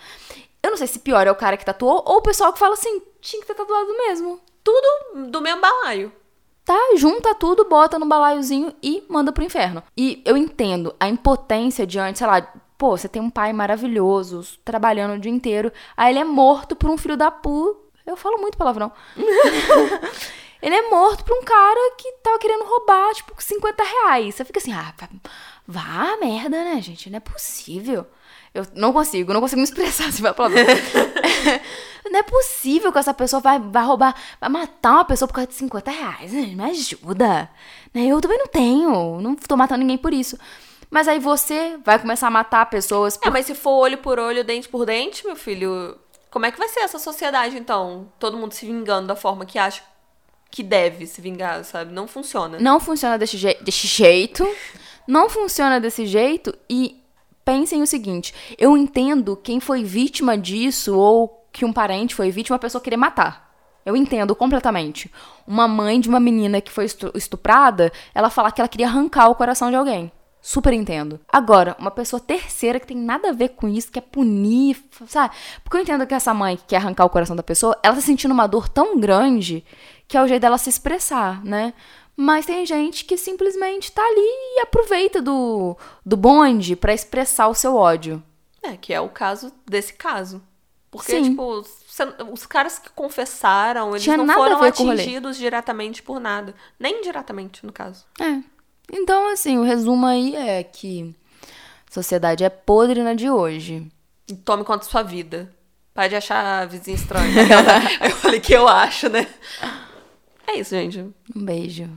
Eu 0.63 0.71
não 0.71 0.77
sei 0.77 0.87
se 0.89 0.99
pior 0.99 1.27
é 1.27 1.31
o 1.31 1.37
cara 1.37 1.57
que 1.57 1.65
tatuou 1.65 2.03
ou 2.07 2.17
o 2.17 2.23
pessoal 2.23 2.53
que 2.53 2.59
fala 2.59 2.75
assim: 2.75 3.01
tinha 3.21 3.41
que 3.41 3.47
ter 3.47 3.55
tatuado 3.55 3.89
mesmo. 3.99 4.41
Tudo 4.65 5.29
do 5.31 5.41
mesmo 5.41 5.61
balaio. 5.61 6.13
Tá, 6.65 6.77
junta 6.97 7.33
tudo, 7.37 7.65
bota 7.69 7.97
no 7.97 8.07
balaiozinho 8.07 8.75
e 8.83 9.05
manda 9.09 9.31
pro 9.31 9.45
inferno. 9.45 9.81
E 9.97 10.21
eu 10.25 10.37
entendo 10.37 10.93
a 10.99 11.09
impotência 11.09 11.87
diante, 11.87 12.19
sei 12.19 12.27
lá, 12.27 12.45
pô, 12.79 12.97
você 12.97 13.09
tem 13.09 13.21
um 13.23 13.31
pai 13.31 13.53
maravilhoso, 13.53 14.59
trabalhando 14.65 15.15
o 15.15 15.19
dia 15.19 15.33
inteiro, 15.33 15.73
aí 15.97 16.13
ele 16.13 16.19
é 16.19 16.25
morto 16.25 16.77
por 16.77 16.91
um 16.91 16.99
filho 16.99 17.17
da 17.17 17.31
pu. 17.31 17.77
Eu 18.07 18.17
falo 18.17 18.39
muito 18.39 18.57
palavrão. 18.57 18.93
ele 20.63 20.75
é 20.75 20.89
morto 20.89 21.25
por 21.25 21.37
um 21.37 21.43
cara 21.43 21.95
que 21.99 22.13
tava 22.23 22.39
querendo 22.39 22.65
roubar, 22.65 23.15
tipo, 23.15 23.35
50 23.37 23.83
reais. 23.83 24.35
Você 24.35 24.45
fica 24.45 24.61
assim, 24.61 24.73
ah, 24.73 24.95
vá 25.67 26.13
a 26.13 26.17
merda, 26.19 26.65
né, 26.65 26.81
gente? 26.81 27.11
Não 27.11 27.17
é 27.17 27.21
possível. 27.21 28.07
Eu 28.55 28.67
não 28.75 28.93
consigo, 28.93 29.33
não 29.33 29.41
consigo 29.41 29.61
me 29.61 29.65
expressar 29.65 30.07
assim, 30.09 30.23
palavrão. 30.23 30.63
não 32.11 32.21
é 32.21 32.23
possível 32.23 32.93
que 32.93 32.99
essa 32.99 33.13
pessoa 33.13 33.41
vai, 33.41 33.59
vai 33.59 33.85
roubar, 33.85 34.15
vai 34.41 34.49
matar 34.49 34.93
uma 34.93 35.05
pessoa 35.05 35.27
por 35.27 35.35
causa 35.35 35.49
de 35.49 35.55
50 35.55 35.91
reais. 35.91 36.33
Né? 36.33 36.47
Me 36.55 36.65
ajuda. 36.65 37.51
Né? 37.93 38.07
Eu 38.07 38.21
também 38.21 38.39
não 38.39 38.47
tenho, 38.47 39.21
não 39.21 39.35
tô 39.35 39.57
matando 39.57 39.81
ninguém 39.81 39.99
por 39.99 40.15
isso. 40.15 40.39
Mas 40.91 41.09
aí 41.09 41.19
você 41.19 41.79
vai 41.85 41.99
começar 41.99 42.29
a 42.29 42.31
matar 42.31 42.67
pessoas. 42.67 43.17
Por... 43.17 43.29
É, 43.29 43.31
mas 43.31 43.47
se 43.47 43.55
for 43.55 43.73
olho 43.73 43.99
por 43.99 44.19
olho, 44.19 44.45
dente 44.45 44.69
por 44.69 44.87
dente, 44.87 45.27
meu 45.27 45.37
filho, 45.37 45.99
como 46.31 46.47
é 46.47 46.51
que 46.51 46.59
vai 46.59 46.69
ser 46.69 46.81
essa 46.81 46.99
sociedade 46.99 47.57
então? 47.57 48.13
Todo 48.19 48.37
mundo 48.37 48.53
se 48.53 48.67
vingando 48.67 49.09
da 49.09 49.17
forma 49.17 49.47
que 49.47 49.59
acha 49.59 49.83
que 50.51 50.63
deve 50.63 51.07
se 51.07 51.21
vingar, 51.21 51.65
sabe? 51.65 51.93
Não 51.93 52.07
funciona. 52.07 52.59
Não 52.61 52.81
funciona 52.81 53.19
desse, 53.19 53.37
je 53.37 53.55
desse 53.61 53.87
jeito. 53.87 54.47
Não 55.07 55.29
funciona 55.29 55.81
desse 55.81 56.07
jeito 56.07 56.57
e 56.69 57.03
pensem 57.45 57.83
o 57.83 57.87
seguinte: 57.87 58.35
eu 58.59 58.77
entendo 58.77 59.37
quem 59.37 59.61
foi 59.61 59.85
vítima 59.85 60.37
disso 60.37 60.99
ou 60.99 61.47
que 61.53 61.65
um 61.65 61.73
parente 61.73 62.15
foi 62.15 62.31
vítima, 62.31 62.57
a 62.57 62.59
pessoa 62.59 62.83
querer 62.83 62.97
matar. 62.97 63.47
Eu 63.85 63.97
entendo 63.97 64.35
completamente. 64.35 65.11
Uma 65.47 65.69
mãe 65.69 66.01
de 66.01 66.09
uma 66.09 66.19
menina 66.19 66.61
que 66.61 66.73
foi 66.73 66.87
estuprada, 67.15 67.93
ela 68.13 68.29
falar 68.29 68.51
que 68.51 68.61
ela 68.61 68.69
queria 68.69 68.89
arrancar 68.89 69.29
o 69.29 69.35
coração 69.35 69.71
de 69.71 69.77
alguém. 69.77 70.11
Super 70.47 70.73
entendo. 70.73 71.19
Agora, 71.29 71.75
uma 71.77 71.91
pessoa 71.91 72.21
terceira 72.21 72.79
que 72.79 72.87
tem 72.87 72.97
nada 72.97 73.31
a 73.31 73.33
ver 73.33 73.49
com 73.49 73.67
isso, 73.67 73.91
quer 73.91 74.03
punir, 74.03 74.81
sabe? 75.09 75.35
Porque 75.65 75.77
eu 75.77 75.81
entendo 75.81 76.07
que 76.07 76.15
essa 76.15 76.33
mãe 76.33 76.57
que 76.57 76.67
quer 76.67 76.77
arrancar 76.77 77.05
o 77.05 77.11
coração 77.11 77.35
da 77.35 77.43
pessoa, 77.43 77.77
ela 77.83 77.97
tá 77.97 78.01
sentindo 78.01 78.31
uma 78.31 78.47
dor 78.47 78.69
tão 78.69 78.97
grande 78.97 79.65
que 80.07 80.17
é 80.17 80.23
o 80.23 80.29
jeito 80.29 80.43
dela 80.43 80.57
se 80.57 80.71
expressar, 80.71 81.45
né? 81.45 81.75
Mas 82.17 82.47
tem 82.47 82.65
gente 82.65 83.05
que 83.05 83.17
simplesmente 83.17 83.91
tá 83.91 84.01
ali 84.01 84.21
e 84.57 84.61
aproveita 84.61 85.21
do, 85.21 85.77
do 86.05 86.17
bonde 86.17 86.77
para 86.77 86.95
expressar 86.95 87.49
o 87.49 87.55
seu 87.55 87.75
ódio. 87.75 88.23
É, 88.63 88.77
que 88.77 88.95
é 88.95 89.01
o 89.01 89.09
caso 89.09 89.53
desse 89.69 89.95
caso. 89.95 90.41
Porque, 90.93 91.11
Sim. 91.11 91.31
tipo, 91.31 91.65
os 92.33 92.47
caras 92.47 92.79
que 92.79 92.91
confessaram, 92.91 93.91
eles 93.91 94.05
Tinha 94.05 94.17
não 94.17 94.33
foram 94.33 94.63
atingidos 94.63 95.37
diretamente 95.37 96.05
por 96.05 96.21
nada. 96.21 96.55
Nem 96.79 97.03
diretamente, 97.03 97.67
no 97.67 97.73
caso. 97.73 98.07
É. 98.21 98.56
Então, 98.93 99.31
assim, 99.33 99.59
o 99.59 99.65
resumo 99.65 100.07
aí 100.07 100.35
é 100.37 100.63
que 100.63 101.15
a 101.91 101.93
sociedade 101.93 102.45
é 102.45 102.49
podre 102.49 103.03
na 103.03 103.15
de 103.15 103.29
hoje. 103.31 103.87
E 104.29 104.35
tome 104.35 104.65
conta 104.65 104.85
da 104.85 104.91
sua 104.91 105.03
vida. 105.03 105.53
Para 105.95 106.09
de 106.09 106.17
achar 106.17 106.63
a 106.63 106.67
vizinha 106.67 106.95
estranha. 106.95 107.33
eu 108.05 108.11
falei 108.11 108.41
que 108.41 108.53
eu 108.53 108.69
acho, 108.69 109.09
né? 109.09 109.27
É 110.47 110.59
isso, 110.59 110.71
gente. 110.71 111.01
Um 111.35 111.45
beijo. 111.45 111.89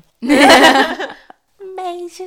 um 1.60 1.75
beijo. 1.75 2.25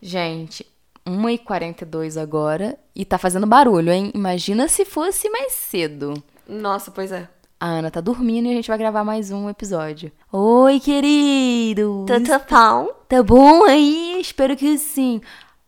Gente, 0.00 0.66
1h42 1.06 2.20
agora 2.20 2.78
e 2.94 3.04
tá 3.04 3.18
fazendo 3.18 3.46
barulho, 3.46 3.92
hein? 3.92 4.10
Imagina 4.14 4.68
se 4.68 4.84
fosse 4.84 5.30
mais 5.30 5.52
cedo. 5.52 6.20
Nossa, 6.48 6.90
pois 6.90 7.12
é. 7.12 7.28
A 7.62 7.66
Ana 7.68 7.92
tá 7.92 8.00
dormindo 8.00 8.48
e 8.48 8.50
a 8.50 8.54
gente 8.54 8.66
vai 8.66 8.76
gravar 8.76 9.04
mais 9.04 9.30
um 9.30 9.48
episódio. 9.48 10.10
Oi, 10.32 10.80
querido! 10.80 12.04
Tudo 12.08 12.24
bom? 12.50 12.88
Tá 13.08 13.22
bom 13.22 13.64
aí? 13.66 14.18
Espero 14.20 14.56
que 14.56 14.76
sim. 14.76 15.20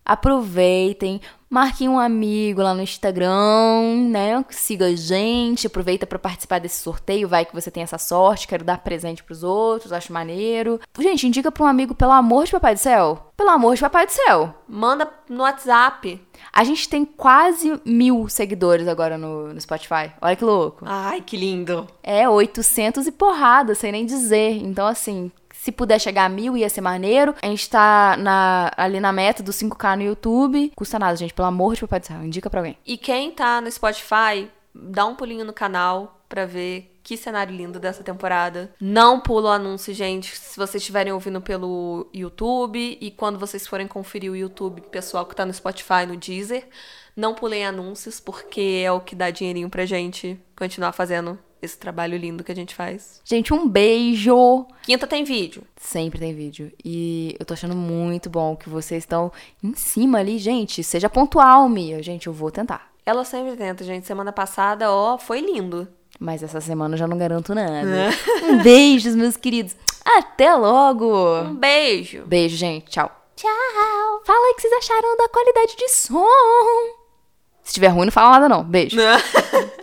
Aproveitem, 0.05 1.21
Marque 1.55 1.89
um 1.89 2.01
amigo 2.01 2.61
lá 2.61 2.75
no 2.75 2.83
Instagram, 2.83 4.09
né? 4.09 4.45
Siga 4.51 4.87
a 4.87 4.97
gente, 4.97 5.69
aproveita 5.69 6.05
para 6.05 6.19
participar 6.19 6.59
desse 6.59 6.83
sorteio, 6.83 7.29
vai 7.29 7.45
que 7.45 7.55
você 7.55 7.71
tem 7.71 7.85
essa 7.85 7.97
sorte, 7.97 8.49
quero 8.49 8.65
dar 8.65 8.79
presente 8.79 9.23
pros 9.23 9.45
outros, 9.45 9.93
acho 9.93 10.13
maneiro. 10.13 10.81
Gente, 10.99 11.29
indica 11.29 11.53
pra 11.53 11.63
um 11.63 11.69
amigo, 11.69 11.95
pelo 11.95 12.11
amor 12.11 12.45
de 12.45 12.51
Papai 12.51 12.75
do 12.75 12.81
Céu. 12.81 13.31
Pelo 13.37 13.51
amor 13.51 13.77
de 13.77 13.83
Papai 13.83 14.05
do 14.05 14.11
Céu. 14.11 14.53
Manda 14.67 15.09
no 15.29 15.45
WhatsApp. 15.45 16.21
A 16.53 16.65
gente 16.65 16.89
tem 16.89 17.05
quase 17.05 17.81
mil 17.85 18.29
seguidores 18.29 18.89
agora 18.89 19.17
no, 19.17 19.55
no 19.55 19.61
Spotify. 19.61 20.11
Olha 20.21 20.35
que 20.35 20.45
louco. 20.45 20.85
Ai, 20.85 21.21
que 21.21 21.37
lindo. 21.37 21.87
É, 22.03 22.29
800 22.29 23.07
e 23.07 23.13
porrada, 23.13 23.77
sem 23.77 23.93
nem 23.93 24.05
dizer. 24.05 24.57
Então, 24.57 24.89
assim, 24.89 25.31
se 25.65 25.73
puder 25.73 25.99
chegar 25.99 26.27
a 26.27 26.29
mil, 26.29 26.59
ia 26.59 26.69
ser 26.69 26.83
maneiro. 26.83 27.35
A 27.41 27.47
gente 27.47 27.71
tá 27.71 28.19
na, 28.19 28.71
ali 28.77 29.01
na 29.01 29.11
meta 29.15 29.43
dos 29.43 29.57
5K 29.57 29.97
no 29.97 30.03
YouTube. 30.03 30.71
Custa 30.77 30.99
nada, 30.99 31.17
gente. 31.17 31.33
Pelo 31.33 31.49
amor 31.49 31.75
de 31.75 31.81
Papai 31.81 32.01
do 32.01 32.07
Céu. 32.07 32.23
Indica 32.23 32.51
pra 32.51 32.61
alguém. 32.61 32.77
E 32.85 32.99
quem 32.99 33.31
tá 33.31 33.63
no 33.63 33.71
Spotify, 33.71 34.51
dá 34.75 35.07
um 35.07 35.15
pulinho 35.15 35.43
no 35.43 35.55
canal 35.55 36.21
pra 36.29 36.45
ver 36.45 36.95
que 37.03 37.17
cenário 37.17 37.57
lindo 37.57 37.81
dessa 37.81 38.05
temporada. 38.05 38.75
Não 38.79 39.19
pula 39.19 39.49
o 39.49 39.53
anúncio, 39.53 39.95
gente, 39.95 40.37
se 40.37 40.55
vocês 40.55 40.83
estiverem 40.83 41.15
ouvindo 41.15 41.41
pelo 41.41 42.11
YouTube. 42.13 42.99
E 43.01 43.11
quando 43.11 43.39
vocês 43.39 43.67
forem 43.67 43.89
conferir 43.89 44.31
o 44.31 44.37
YouTube, 44.37 44.83
pessoal 44.91 45.25
que 45.25 45.35
tá 45.35 45.47
no 45.47 45.55
Spotify, 45.55 46.05
no 46.07 46.19
Deezer, 46.19 46.69
não 47.17 47.35
pulem 47.35 47.65
anúncios, 47.65 48.21
porque 48.21 48.83
é 48.85 48.93
o 48.93 49.01
que 49.01 49.15
dá 49.15 49.31
dinheirinho 49.31 49.71
pra 49.71 49.87
gente 49.87 50.39
continuar 50.55 50.93
fazendo 50.93 51.39
esse 51.65 51.79
trabalho 51.79 52.17
lindo 52.17 52.45
que 52.45 52.53
a 52.53 52.55
gente 52.55 52.75
faz. 52.75 53.21
Gente, 53.25 53.53
um 53.53 53.69
beijo! 53.69 54.67
Quinta 54.83 55.07
tem 55.07 55.25
vídeo. 55.25 55.63
Sempre 55.77 56.19
tem 56.19 56.35
vídeo. 56.35 56.73
E 56.85 57.35
eu 57.39 57.45
tô 57.45 57.55
achando 57.55 57.75
muito 57.75 58.29
bom 58.31 58.57
que 58.57 58.69
vocês 58.69 59.03
estão 59.03 59.33
em 59.63 59.75
cima 59.75 60.19
ali, 60.19 60.39
gente. 60.39 60.83
Seja 60.83 61.09
pontual, 61.09 61.69
Mia. 61.69 62.03
Gente, 62.03 62.27
eu 62.27 62.33
vou 62.33 62.51
tentar. 62.51 62.91
Ela 63.07 63.25
sempre 63.25 63.57
tenta, 63.57 63.85
gente. 63.85 64.07
Semana 64.07 64.33
passada, 64.33 64.91
ó, 64.91 65.19
foi 65.19 65.41
lindo. 65.41 65.89
Mas 66.19 66.43
essa 66.43 66.61
semana 66.61 66.95
eu 66.95 66.99
já 66.99 67.07
não 67.07 67.19
garanto 67.19 67.55
nada. 67.55 68.11
um 68.49 68.63
beijo, 68.63 69.11
meus 69.17 69.37
queridos. 69.37 69.77
Até 70.05 70.55
logo! 70.55 71.41
Um 71.41 71.55
beijo. 71.55 72.25
Beijo, 72.27 72.57
gente. 72.57 72.91
Tchau. 72.91 73.11
Tchau. 73.35 73.51
Fala 74.25 74.47
aí 74.47 74.53
o 74.53 74.55
que 74.55 74.63
vocês 74.63 74.73
acharam 74.75 75.17
da 75.17 75.29
qualidade 75.29 75.77
de 75.77 75.89
som. 75.89 76.25
Se 77.63 77.75
tiver 77.75 77.89
ruim, 77.89 78.05
não 78.05 78.13
fala 78.13 78.39
nada, 78.39 78.49
não. 78.49 78.63
Beijo. 78.63 78.97